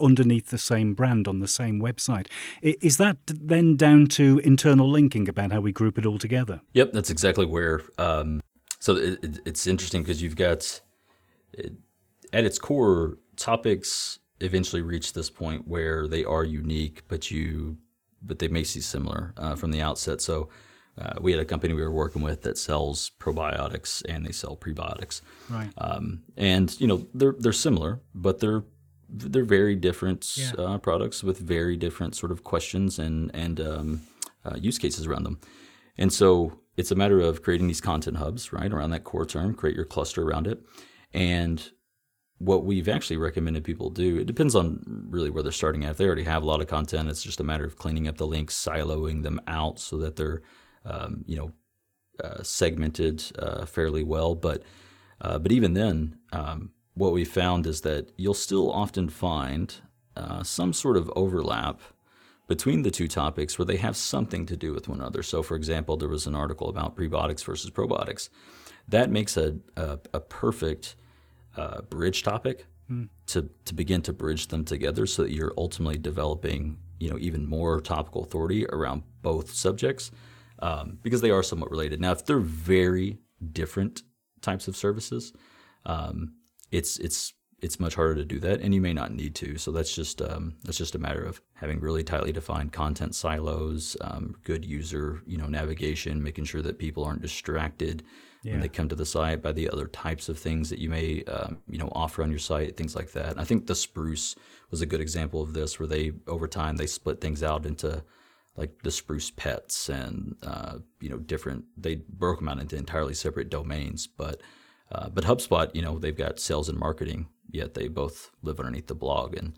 underneath 0.00 0.48
the 0.50 0.58
same 0.58 0.94
brand 0.94 1.26
on 1.26 1.40
the 1.40 1.48
same 1.48 1.80
website. 1.80 2.28
Is 2.62 2.96
that 2.98 3.16
then 3.26 3.76
down 3.76 4.06
to 4.08 4.40
internal 4.44 4.88
linking 4.88 5.28
about 5.28 5.52
how 5.52 5.60
we 5.60 5.72
group 5.72 5.98
it 5.98 6.06
all 6.06 6.18
together? 6.18 6.60
Yep, 6.74 6.92
that's 6.92 7.10
exactly 7.10 7.46
where. 7.46 7.82
Um, 7.98 8.40
so 8.78 8.96
it, 8.96 9.18
it, 9.22 9.40
it's 9.44 9.66
interesting 9.66 10.02
because 10.02 10.22
you've 10.22 10.36
got, 10.36 10.80
it, 11.52 11.72
at 12.32 12.44
its 12.44 12.58
core, 12.58 13.18
topics 13.36 14.18
eventually 14.40 14.82
reach 14.82 15.12
this 15.12 15.30
point 15.30 15.66
where 15.66 16.06
they 16.06 16.24
are 16.24 16.44
unique, 16.44 17.02
but 17.08 17.30
you, 17.30 17.78
but 18.22 18.38
they 18.38 18.48
may 18.48 18.64
see 18.64 18.80
similar 18.80 19.32
uh, 19.36 19.54
from 19.54 19.70
the 19.70 19.80
outset. 19.80 20.20
So 20.20 20.48
uh, 21.00 21.14
we 21.20 21.30
had 21.30 21.40
a 21.40 21.44
company 21.44 21.74
we 21.74 21.82
were 21.82 21.90
working 21.90 22.22
with 22.22 22.42
that 22.42 22.58
sells 22.58 23.12
probiotics 23.20 24.02
and 24.08 24.26
they 24.26 24.32
sell 24.32 24.56
prebiotics. 24.56 25.20
Right. 25.48 25.70
Um, 25.78 26.22
and 26.36 26.78
you 26.80 26.86
know 26.86 27.06
they're 27.14 27.34
they're 27.38 27.52
similar, 27.52 28.00
but 28.14 28.40
they're 28.40 28.64
they're 29.08 29.44
very 29.44 29.74
different 29.74 30.36
yeah. 30.36 30.52
uh, 30.58 30.78
products 30.78 31.22
with 31.22 31.38
very 31.38 31.76
different 31.76 32.14
sort 32.14 32.32
of 32.32 32.44
questions 32.44 32.98
and 32.98 33.30
and 33.34 33.60
um, 33.60 34.02
uh, 34.44 34.56
use 34.56 34.78
cases 34.78 35.06
around 35.06 35.24
them. 35.24 35.38
And 35.96 36.12
so 36.12 36.60
it's 36.76 36.90
a 36.90 36.94
matter 36.94 37.20
of 37.20 37.42
creating 37.42 37.66
these 37.66 37.80
content 37.80 38.16
hubs 38.16 38.52
right 38.52 38.72
around 38.72 38.90
that 38.90 39.04
core 39.04 39.26
term, 39.26 39.54
create 39.54 39.76
your 39.76 39.84
cluster 39.84 40.22
around 40.22 40.46
it, 40.46 40.60
and 41.12 41.70
what 42.38 42.64
we've 42.64 42.88
actually 42.88 43.16
recommended 43.16 43.64
people 43.64 43.90
do, 43.90 44.18
it 44.18 44.26
depends 44.26 44.54
on 44.54 44.80
really 45.10 45.30
where 45.30 45.42
they're 45.42 45.52
starting 45.52 45.84
at. 45.84 45.92
If 45.92 45.96
they 45.96 46.06
already 46.06 46.24
have 46.24 46.42
a 46.42 46.46
lot 46.46 46.60
of 46.60 46.68
content, 46.68 47.08
it's 47.08 47.22
just 47.22 47.40
a 47.40 47.44
matter 47.44 47.64
of 47.64 47.76
cleaning 47.76 48.06
up 48.06 48.16
the 48.16 48.26
links, 48.26 48.54
siloing 48.54 49.22
them 49.22 49.40
out 49.46 49.78
so 49.80 49.96
that 49.98 50.16
they're 50.16 50.42
um, 50.84 51.24
you 51.26 51.36
know, 51.36 51.52
uh, 52.22 52.42
segmented 52.42 53.22
uh, 53.38 53.64
fairly 53.66 54.02
well. 54.02 54.34
But 54.34 54.62
uh, 55.20 55.38
but 55.38 55.52
even 55.52 55.74
then, 55.74 56.18
um, 56.32 56.70
what 56.94 57.12
we 57.12 57.24
found 57.24 57.66
is 57.66 57.80
that 57.82 58.12
you'll 58.16 58.34
still 58.34 58.70
often 58.70 59.08
find 59.08 59.74
uh, 60.16 60.42
some 60.42 60.72
sort 60.72 60.96
of 60.96 61.10
overlap 61.16 61.80
between 62.46 62.82
the 62.82 62.90
two 62.90 63.08
topics 63.08 63.58
where 63.58 63.66
they 63.66 63.76
have 63.76 63.96
something 63.96 64.46
to 64.46 64.56
do 64.56 64.72
with 64.72 64.88
one 64.88 65.00
another. 65.00 65.22
So, 65.22 65.42
for 65.42 65.54
example, 65.54 65.96
there 65.96 66.08
was 66.08 66.26
an 66.26 66.34
article 66.34 66.68
about 66.68 66.96
prebiotics 66.96 67.44
versus 67.44 67.70
probiotics. 67.70 68.28
That 68.88 69.10
makes 69.10 69.36
a 69.36 69.56
a, 69.76 69.98
a 70.14 70.20
perfect 70.20 70.96
bridge 71.90 72.22
topic. 72.22 72.66
Mm. 72.90 73.10
To, 73.26 73.50
to 73.66 73.74
begin 73.74 74.00
to 74.00 74.14
bridge 74.14 74.48
them 74.48 74.64
together 74.64 75.04
so 75.04 75.22
that 75.22 75.30
you're 75.30 75.52
ultimately 75.58 75.98
developing 75.98 76.78
you 76.98 77.10
know 77.10 77.18
even 77.18 77.46
more 77.46 77.80
topical 77.80 78.22
authority 78.22 78.66
around 78.66 79.02
both 79.22 79.52
subjects 79.52 80.10
um, 80.60 80.98
because 81.02 81.20
they 81.20 81.30
are 81.30 81.42
somewhat 81.42 81.70
related. 81.70 82.00
Now, 82.00 82.12
if 82.12 82.24
they're 82.24 82.38
very 82.38 83.18
different 83.52 84.02
types 84.40 84.68
of 84.68 84.76
services, 84.76 85.32
um, 85.86 86.34
it's 86.70 86.98
it's 86.98 87.34
it's 87.60 87.80
much 87.80 87.94
harder 87.96 88.14
to 88.14 88.24
do 88.24 88.38
that, 88.40 88.60
and 88.60 88.72
you 88.74 88.80
may 88.80 88.92
not 88.92 89.12
need 89.12 89.34
to. 89.36 89.58
So 89.58 89.72
that's 89.72 89.94
just 89.94 90.22
um, 90.22 90.56
that's 90.64 90.78
just 90.78 90.94
a 90.94 90.98
matter 90.98 91.22
of 91.22 91.40
having 91.54 91.80
really 91.80 92.04
tightly 92.04 92.32
defined 92.32 92.72
content 92.72 93.14
silos, 93.14 93.96
um, 94.00 94.34
good 94.44 94.64
user 94.64 95.22
you 95.26 95.38
know 95.38 95.46
navigation, 95.46 96.22
making 96.22 96.44
sure 96.44 96.62
that 96.62 96.78
people 96.78 97.04
aren't 97.04 97.22
distracted 97.22 98.04
yeah. 98.42 98.52
when 98.52 98.60
they 98.60 98.68
come 98.68 98.88
to 98.88 98.94
the 98.94 99.06
site 99.06 99.42
by 99.42 99.52
the 99.52 99.68
other 99.70 99.86
types 99.86 100.28
of 100.28 100.38
things 100.38 100.70
that 100.70 100.78
you 100.78 100.88
may 100.88 101.24
um, 101.24 101.58
you 101.68 101.78
know 101.78 101.90
offer 101.92 102.22
on 102.22 102.30
your 102.30 102.38
site, 102.38 102.76
things 102.76 102.94
like 102.94 103.12
that. 103.12 103.32
And 103.32 103.40
I 103.40 103.44
think 103.44 103.66
the 103.66 103.74
Spruce 103.74 104.36
was 104.70 104.80
a 104.80 104.86
good 104.86 105.00
example 105.00 105.42
of 105.42 105.52
this, 105.54 105.78
where 105.78 105.86
they 105.86 106.12
over 106.26 106.46
time 106.46 106.76
they 106.76 106.86
split 106.86 107.20
things 107.20 107.42
out 107.42 107.66
into 107.66 108.02
like 108.56 108.82
the 108.82 108.90
Spruce 108.90 109.30
Pets 109.30 109.88
and 109.88 110.36
uh, 110.42 110.78
you 111.00 111.08
know 111.08 111.18
different. 111.18 111.64
They 111.76 111.96
broke 111.96 112.38
them 112.38 112.48
out 112.48 112.60
into 112.60 112.76
entirely 112.76 113.14
separate 113.14 113.50
domains, 113.50 114.06
but 114.06 114.40
uh, 114.90 115.08
but 115.08 115.24
HubSpot, 115.24 115.74
you 115.74 115.82
know, 115.82 115.98
they've 115.98 116.16
got 116.16 116.40
sales 116.40 116.68
and 116.68 116.78
marketing, 116.78 117.28
yet 117.50 117.74
they 117.74 117.88
both 117.88 118.30
live 118.42 118.58
underneath 118.58 118.86
the 118.86 118.94
blog, 118.94 119.36
and 119.36 119.54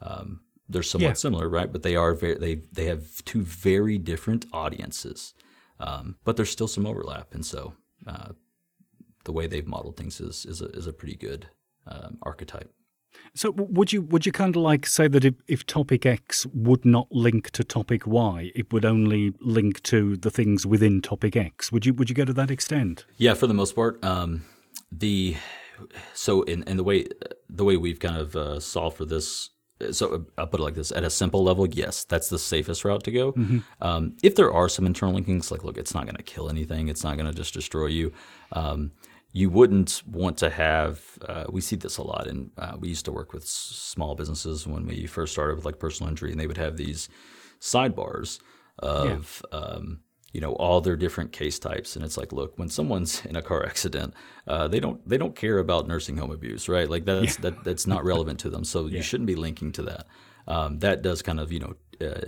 um, 0.00 0.40
they're 0.68 0.82
somewhat 0.82 1.08
yeah. 1.08 1.14
similar, 1.14 1.48
right? 1.48 1.70
But 1.70 1.82
they 1.82 1.96
are 1.96 2.14
very 2.14 2.36
they 2.36 2.62
they 2.72 2.86
have 2.86 3.24
two 3.24 3.42
very 3.42 3.98
different 3.98 4.46
audiences, 4.52 5.34
um, 5.78 6.16
but 6.24 6.36
there's 6.36 6.50
still 6.50 6.68
some 6.68 6.86
overlap, 6.86 7.34
and 7.34 7.46
so 7.46 7.74
uh, 8.06 8.32
the 9.24 9.32
way 9.32 9.46
they've 9.46 9.66
modeled 9.66 9.96
things 9.96 10.20
is 10.20 10.46
is 10.46 10.60
a, 10.60 10.66
is 10.66 10.86
a 10.86 10.92
pretty 10.92 11.16
good 11.16 11.48
um, 11.86 12.18
archetype. 12.22 12.72
So 13.34 13.50
would 13.50 13.92
you 13.92 14.02
would 14.02 14.26
you 14.26 14.32
kind 14.32 14.56
of 14.56 14.62
like 14.62 14.86
say 14.86 15.08
that 15.08 15.24
if, 15.24 15.34
if 15.46 15.66
topic 15.66 16.06
X 16.06 16.46
would 16.54 16.84
not 16.84 17.08
link 17.10 17.50
to 17.50 17.64
topic 17.64 18.06
Y, 18.06 18.50
it 18.54 18.72
would 18.72 18.84
only 18.84 19.34
link 19.40 19.82
to 19.84 20.16
the 20.16 20.30
things 20.30 20.66
within 20.66 21.00
topic 21.00 21.36
X? 21.36 21.70
Would 21.70 21.86
you 21.86 21.94
would 21.94 22.08
you 22.08 22.14
go 22.14 22.24
to 22.24 22.32
that 22.32 22.50
extent? 22.50 23.04
Yeah, 23.16 23.34
for 23.34 23.46
the 23.46 23.54
most 23.54 23.74
part. 23.74 24.02
Um, 24.04 24.44
the 24.90 25.36
so 26.14 26.42
in, 26.42 26.62
in 26.64 26.76
the 26.76 26.84
way 26.84 27.06
the 27.48 27.64
way 27.64 27.76
we've 27.76 28.00
kind 28.00 28.16
of 28.16 28.36
uh, 28.36 28.60
solved 28.60 28.96
for 28.96 29.04
this 29.04 29.50
so 29.90 30.26
I'll 30.38 30.46
put 30.46 30.60
it 30.60 30.62
like 30.62 30.74
this: 30.74 30.92
at 30.92 31.04
a 31.04 31.10
simple 31.10 31.42
level, 31.42 31.66
yes, 31.66 32.04
that's 32.04 32.28
the 32.28 32.38
safest 32.38 32.84
route 32.84 33.02
to 33.04 33.10
go. 33.10 33.32
Mm-hmm. 33.32 33.58
Um, 33.80 34.16
if 34.22 34.36
there 34.36 34.52
are 34.52 34.68
some 34.68 34.86
internal 34.86 35.18
linkings, 35.18 35.50
like 35.50 35.64
look, 35.64 35.76
it's 35.76 35.94
not 35.94 36.04
going 36.04 36.16
to 36.16 36.22
kill 36.22 36.48
anything; 36.48 36.88
it's 36.88 37.04
not 37.04 37.16
going 37.16 37.26
to 37.26 37.34
just 37.34 37.54
destroy 37.54 37.86
you. 37.86 38.12
Um, 38.52 38.92
you 39.32 39.48
wouldn't 39.50 40.02
want 40.06 40.36
to 40.38 40.50
have. 40.50 41.00
Uh, 41.26 41.44
we 41.50 41.60
see 41.60 41.76
this 41.76 41.96
a 41.96 42.02
lot, 42.02 42.26
and 42.26 42.50
uh, 42.58 42.76
we 42.78 42.88
used 42.88 43.06
to 43.06 43.12
work 43.12 43.32
with 43.32 43.44
s- 43.44 43.48
small 43.48 44.14
businesses 44.14 44.66
when 44.66 44.86
we 44.86 45.06
first 45.06 45.32
started 45.32 45.56
with 45.56 45.64
like 45.64 45.78
personal 45.78 46.10
injury, 46.10 46.30
and 46.30 46.38
they 46.38 46.46
would 46.46 46.58
have 46.58 46.76
these 46.76 47.08
sidebars 47.60 48.40
of. 48.78 49.42
Yeah. 49.52 49.58
Um, 49.58 50.00
you 50.32 50.40
know 50.40 50.52
all 50.54 50.80
their 50.80 50.96
different 50.96 51.32
case 51.32 51.58
types 51.58 51.94
and 51.96 52.04
it's 52.04 52.16
like 52.16 52.32
look 52.32 52.58
when 52.58 52.68
someone's 52.68 53.24
in 53.26 53.36
a 53.36 53.42
car 53.42 53.64
accident 53.66 54.14
uh, 54.48 54.66
they 54.66 54.80
don't 54.80 55.06
they 55.08 55.18
don't 55.18 55.36
care 55.36 55.58
about 55.58 55.86
nursing 55.86 56.16
home 56.16 56.30
abuse 56.30 56.68
right 56.68 56.88
like 56.88 57.04
that's 57.04 57.36
yeah. 57.36 57.50
that, 57.50 57.64
that's 57.64 57.86
not 57.86 58.04
relevant 58.04 58.38
to 58.40 58.50
them 58.50 58.64
so 58.64 58.86
yeah. 58.86 58.96
you 58.96 59.02
shouldn't 59.02 59.26
be 59.26 59.36
linking 59.36 59.72
to 59.72 59.82
that 59.82 60.06
um, 60.48 60.78
that 60.78 61.02
does 61.02 61.22
kind 61.22 61.38
of 61.38 61.52
you 61.52 61.60
know 61.60 61.74
uh, 62.00 62.20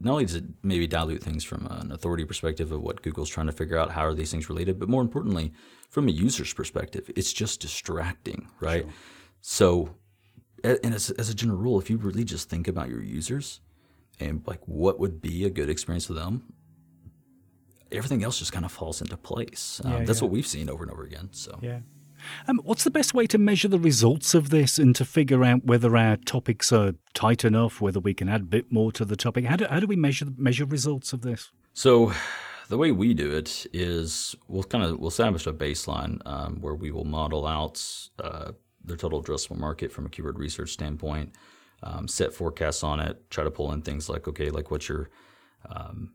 not 0.00 0.12
only 0.12 0.24
does 0.24 0.36
it 0.36 0.44
maybe 0.62 0.86
dilute 0.86 1.22
things 1.22 1.44
from 1.44 1.66
an 1.66 1.92
authority 1.92 2.24
perspective 2.24 2.72
of 2.72 2.80
what 2.80 3.02
Google's 3.02 3.28
trying 3.28 3.46
to 3.46 3.52
figure 3.52 3.78
out 3.78 3.90
how 3.90 4.04
are 4.06 4.14
these 4.14 4.30
things 4.30 4.48
related, 4.48 4.78
but 4.78 4.88
more 4.88 5.02
importantly, 5.02 5.52
from 5.90 6.08
a 6.08 6.10
user's 6.10 6.52
perspective, 6.52 7.10
it's 7.16 7.32
just 7.32 7.60
distracting, 7.60 8.48
right? 8.60 8.84
Sure. 8.84 8.92
So, 9.40 9.94
and 10.62 10.94
as, 10.94 11.10
as 11.10 11.28
a 11.28 11.34
general 11.34 11.58
rule, 11.58 11.78
if 11.78 11.90
you 11.90 11.98
really 11.98 12.24
just 12.24 12.48
think 12.48 12.68
about 12.68 12.88
your 12.88 13.02
users 13.02 13.60
and 14.20 14.42
like 14.46 14.60
what 14.66 14.98
would 14.98 15.20
be 15.20 15.44
a 15.44 15.50
good 15.50 15.68
experience 15.68 16.06
for 16.06 16.14
them, 16.14 16.52
everything 17.94 18.24
else 18.24 18.38
just 18.38 18.52
kind 18.52 18.64
of 18.64 18.72
falls 18.72 19.00
into 19.00 19.16
place. 19.16 19.80
Um, 19.84 19.92
yeah, 19.92 20.04
that's 20.04 20.20
yeah. 20.20 20.24
what 20.24 20.32
we've 20.32 20.46
seen 20.46 20.68
over 20.68 20.84
and 20.84 20.92
over 20.92 21.04
again. 21.04 21.28
So 21.32 21.58
yeah. 21.62 21.80
Um, 22.48 22.60
what's 22.64 22.84
the 22.84 22.90
best 22.90 23.14
way 23.14 23.26
to 23.26 23.38
measure 23.38 23.68
the 23.68 23.78
results 23.78 24.34
of 24.34 24.50
this 24.50 24.78
and 24.78 24.94
to 24.96 25.04
figure 25.04 25.44
out 25.44 25.64
whether 25.64 25.96
our 25.96 26.16
topics 26.16 26.72
are 26.72 26.94
tight 27.12 27.44
enough, 27.44 27.80
whether 27.80 28.00
we 28.00 28.14
can 28.14 28.28
add 28.28 28.42
a 28.42 28.44
bit 28.44 28.72
more 28.72 28.92
to 28.92 29.04
the 29.04 29.16
topic? 29.16 29.44
How 29.44 29.56
do, 29.56 29.66
how 29.68 29.80
do 29.80 29.86
we 29.86 29.96
measure 29.96 30.26
measure 30.36 30.64
results 30.64 31.12
of 31.12 31.22
this? 31.22 31.50
So, 31.72 32.12
the 32.68 32.78
way 32.78 32.92
we 32.92 33.14
do 33.14 33.34
it 33.36 33.66
is 33.72 34.34
we'll 34.48 34.62
kind 34.64 34.84
of 34.84 34.98
we'll 34.98 35.08
establish 35.08 35.46
a 35.46 35.52
baseline 35.52 36.20
um, 36.26 36.60
where 36.60 36.74
we 36.74 36.90
will 36.90 37.04
model 37.04 37.46
out 37.46 37.82
uh, 38.22 38.52
the 38.84 38.96
total 38.96 39.22
addressable 39.22 39.58
market 39.58 39.92
from 39.92 40.06
a 40.06 40.08
keyword 40.08 40.38
research 40.38 40.70
standpoint, 40.70 41.34
um, 41.82 42.08
set 42.08 42.32
forecasts 42.32 42.82
on 42.82 43.00
it, 43.00 43.30
try 43.30 43.44
to 43.44 43.50
pull 43.50 43.72
in 43.72 43.82
things 43.82 44.08
like 44.08 44.28
okay, 44.28 44.50
like 44.50 44.70
what's 44.70 44.88
your 44.88 45.10
um, 45.68 46.12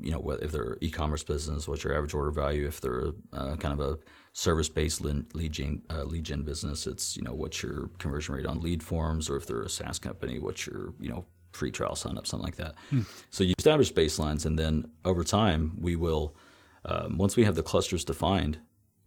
you 0.00 0.10
know, 0.12 0.30
if 0.42 0.52
they're 0.52 0.78
e-commerce 0.80 1.22
business, 1.22 1.68
what's 1.68 1.84
your 1.84 1.94
average 1.94 2.14
order 2.14 2.30
value? 2.30 2.66
If 2.66 2.80
they're 2.80 3.12
uh, 3.32 3.56
kind 3.56 3.78
of 3.78 3.80
a 3.80 3.98
service-based 4.32 5.00
lead 5.02 5.52
gen, 5.52 5.82
uh, 5.90 6.04
lead 6.04 6.24
gen 6.24 6.42
business, 6.42 6.86
it's 6.86 7.16
you 7.16 7.22
know 7.22 7.34
what's 7.34 7.62
your 7.62 7.90
conversion 7.98 8.34
rate 8.34 8.46
on 8.46 8.60
lead 8.60 8.82
forms, 8.82 9.28
or 9.28 9.36
if 9.36 9.46
they're 9.46 9.62
a 9.62 9.68
SaaS 9.68 9.98
company, 9.98 10.38
what's 10.38 10.66
your 10.66 10.94
you 11.00 11.08
know 11.08 11.26
free 11.52 11.70
trial 11.70 11.96
sign 11.96 12.18
up, 12.18 12.26
something 12.26 12.44
like 12.44 12.56
that. 12.56 12.74
Hmm. 12.90 13.02
So 13.30 13.44
you 13.44 13.54
establish 13.58 13.92
baselines, 13.92 14.46
and 14.46 14.58
then 14.58 14.90
over 15.04 15.24
time 15.24 15.76
we 15.80 15.96
will, 15.96 16.36
um, 16.84 17.18
once 17.18 17.36
we 17.36 17.44
have 17.44 17.54
the 17.54 17.62
clusters 17.62 18.04
defined, 18.04 18.58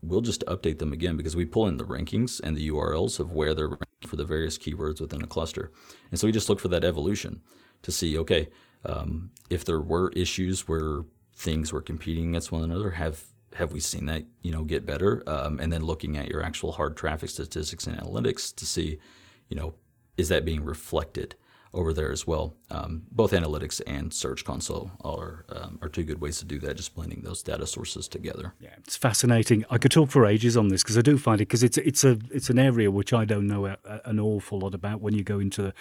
we'll 0.02 0.22
just 0.22 0.44
update 0.48 0.80
them 0.80 0.94
again 0.94 1.18
because 1.18 1.36
we 1.36 1.46
pull 1.46 1.68
in 1.68 1.78
the 1.78 1.86
rankings 1.86 2.40
and 2.42 2.56
the 2.56 2.70
URLs 2.70 3.20
of 3.20 3.32
where 3.32 3.54
they're 3.54 3.70
ranked 3.70 4.08
for 4.08 4.16
the 4.16 4.26
various 4.26 4.58
keywords 4.58 5.02
within 5.02 5.24
a 5.24 5.28
cluster, 5.28 5.72
and 6.12 6.20
so 6.20 6.28
we 6.28 6.32
just 6.32 6.50
look 6.50 6.60
for 6.60 6.70
that 6.70 6.84
evolution 6.84 7.42
to 7.82 7.92
see 7.92 8.18
okay 8.18 8.50
um, 8.86 9.32
if 9.50 9.66
there 9.66 9.80
were 9.80 10.12
issues 10.16 10.68
where 10.68 11.04
things 11.36 11.72
were 11.74 11.82
competing 11.82 12.30
against 12.30 12.52
one 12.52 12.64
another, 12.64 12.92
have 12.92 13.24
have 13.56 13.72
we 13.72 13.80
seen 13.80 14.06
that 14.06 14.26
you 14.42 14.52
know 14.52 14.64
get 14.64 14.86
better? 14.86 15.24
Um, 15.28 15.60
and 15.60 15.72
then 15.72 15.84
looking 15.84 16.18
at 16.18 16.28
your 16.30 16.44
actual 16.44 16.74
hard 16.74 16.96
traffic 16.96 17.30
statistics 17.30 17.88
and 17.88 17.98
analytics 17.98 18.56
to 18.56 18.66
see, 18.66 19.00
you 19.48 19.56
know, 19.56 19.74
is 20.18 20.30
that 20.30 20.46
being 20.46 20.64
reflected 20.64 21.36
over 21.74 21.94
there 21.94 22.12
as 22.12 22.26
well. 22.26 22.56
Um, 22.72 23.04
both 23.12 23.32
analytics 23.32 23.82
and 23.86 24.14
Search 24.14 24.44
Console 24.44 24.92
are 25.02 25.46
um, 25.50 25.80
are 25.82 25.90
two 25.90 26.04
good 26.04 26.20
ways 26.20 26.40
to 26.40 26.46
do 26.46 26.60
that. 26.60 26.78
Just 26.78 26.96
blending 26.96 27.22
those 27.22 27.44
data 27.44 27.68
sources 27.68 28.08
together. 28.08 28.54
Yeah, 28.60 28.74
it's 28.78 28.98
fascinating. 28.98 29.66
I 29.70 29.78
could 29.78 29.92
talk 29.92 30.10
for 30.10 30.26
ages 30.26 30.58
on 30.58 30.70
this 30.70 30.84
because 30.84 30.98
I 30.98 31.02
do 31.02 31.18
find 31.18 31.42
it 31.42 31.46
because 31.48 31.64
it's 31.64 31.78
it's 31.78 32.04
a 32.04 32.18
it's 32.32 32.50
an 32.50 32.60
area 32.60 32.90
which 32.90 33.14
I 33.14 33.26
don't 33.26 33.48
know 33.48 33.68
a, 33.68 33.78
a, 33.86 34.02
an 34.06 34.20
awful 34.20 34.60
lot 34.60 34.74
about. 34.74 35.02
When 35.02 35.14
you 35.14 35.24
go 35.24 35.40
into 35.40 35.74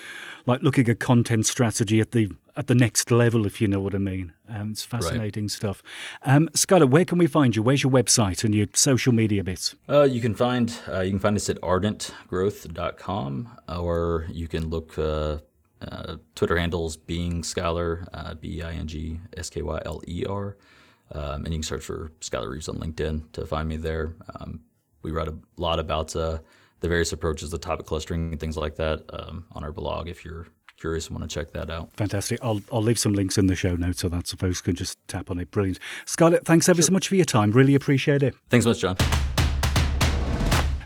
like 0.46 0.62
looking 0.62 0.88
at 0.88 1.00
content 1.00 1.46
strategy 1.46 2.00
at 2.00 2.12
the 2.12 2.30
at 2.56 2.66
the 2.66 2.74
next 2.74 3.10
level, 3.10 3.46
if 3.46 3.60
you 3.60 3.68
know 3.68 3.80
what 3.80 3.94
I 3.94 3.98
mean. 3.98 4.34
Um, 4.48 4.72
it's 4.72 4.82
fascinating 4.82 5.44
right. 5.44 5.50
stuff. 5.50 5.82
Um, 6.22 6.48
Skyler, 6.54 6.90
where 6.90 7.04
can 7.04 7.18
we 7.18 7.28
find 7.28 7.54
you? 7.54 7.62
Where's 7.62 7.84
your 7.84 7.92
website 7.92 8.42
and 8.44 8.54
your 8.54 8.66
social 8.74 9.12
media 9.12 9.44
bits? 9.44 9.76
Uh, 9.88 10.02
you 10.02 10.20
can 10.20 10.34
find 10.34 10.76
uh, 10.88 11.00
you 11.00 11.10
can 11.12 11.20
find 11.20 11.36
us 11.36 11.48
at 11.48 11.60
ardentgrowth.com 11.60 13.58
or 13.68 14.26
you 14.30 14.48
can 14.48 14.68
look 14.68 14.98
uh, 14.98 15.38
uh, 15.82 16.16
Twitter 16.34 16.58
handles 16.58 16.96
being 16.96 17.42
Skyler, 17.42 18.06
uh, 18.12 18.34
B 18.34 18.62
I 18.62 18.72
N 18.72 18.86
G 18.86 19.20
S 19.36 19.50
K 19.50 19.62
Y 19.62 19.80
L 19.84 20.02
E 20.06 20.24
R. 20.28 20.56
Um, 21.12 21.44
and 21.44 21.48
you 21.48 21.58
can 21.58 21.62
search 21.62 21.84
for 21.84 22.12
Skyler 22.20 22.50
Reeves 22.50 22.68
on 22.68 22.76
LinkedIn 22.76 23.32
to 23.32 23.46
find 23.46 23.68
me 23.68 23.76
there. 23.76 24.14
Um, 24.38 24.60
we 25.02 25.10
write 25.10 25.28
a 25.28 25.34
lot 25.56 25.78
about 25.78 26.14
uh, 26.14 26.38
the 26.80 26.88
various 26.88 27.12
approaches, 27.12 27.50
the 27.50 27.58
topic 27.58 27.86
clustering, 27.86 28.32
and 28.32 28.40
things 28.40 28.56
like 28.56 28.76
that 28.76 29.02
um, 29.12 29.46
on 29.52 29.64
our 29.64 29.72
blog 29.72 30.08
if 30.08 30.24
you're 30.24 30.46
curious 30.78 31.08
and 31.08 31.18
want 31.18 31.28
to 31.28 31.34
check 31.34 31.52
that 31.52 31.70
out. 31.70 31.90
Fantastic. 31.96 32.38
I'll, 32.42 32.60
I'll 32.72 32.82
leave 32.82 32.98
some 32.98 33.12
links 33.12 33.36
in 33.36 33.46
the 33.46 33.56
show 33.56 33.74
notes 33.74 34.00
so 34.00 34.08
that 34.08 34.28
folks 34.28 34.60
can 34.60 34.74
just 34.74 34.98
tap 35.08 35.30
on 35.30 35.38
it. 35.38 35.50
Brilliant. 35.50 35.78
Scarlett, 36.04 36.44
thanks 36.44 36.68
ever 36.68 36.76
sure. 36.76 36.86
so 36.86 36.92
much 36.92 37.08
for 37.08 37.16
your 37.16 37.24
time. 37.24 37.50
Really 37.52 37.74
appreciate 37.74 38.22
it. 38.22 38.34
Thanks 38.48 38.64
so 38.64 38.70
much, 38.70 38.80
John. 38.80 38.96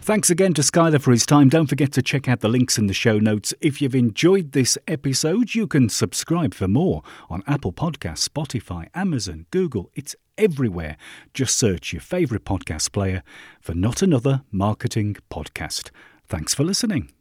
Thanks 0.03 0.31
again 0.31 0.53
to 0.55 0.63
Skyler 0.63 1.01
for 1.01 1.13
his 1.13 1.25
time. 1.25 1.49
Don't 1.49 1.69
forget 1.69 1.93
to 1.93 2.03
check 2.03 2.29
out 2.29 2.41
the 2.41 2.49
links 2.49 2.77
in 2.77 2.89
the 2.89 2.93
show 2.93 3.21
notes. 3.21 3.55
If 3.61 3.81
you've 3.81 3.95
enjoyed 3.95 4.51
this 4.51 4.77
episode, 4.89 5.55
you 5.55 5.69
can 5.69 5.89
subscribe 5.89 6.55
for 6.55 6.67
more 6.67 7.03
on 7.31 7.45
Apple 7.47 7.73
Podcasts, 7.73 8.29
Spotify, 8.29 8.89
Amazon, 8.97 9.47
Google. 9.53 9.93
It's 9.95 10.17
everywhere. 10.37 10.97
Just 11.35 11.57
search 11.57 11.93
your 11.93 12.03
favourite 12.03 12.45
podcast 12.45 12.91
player 12.91 13.23
for 13.61 13.75
Not 13.75 14.03
Another 14.03 14.43
Marketing 14.51 15.15
Podcast. 15.31 15.91
Thanks 16.27 16.53
for 16.53 16.65
listening. 16.65 17.13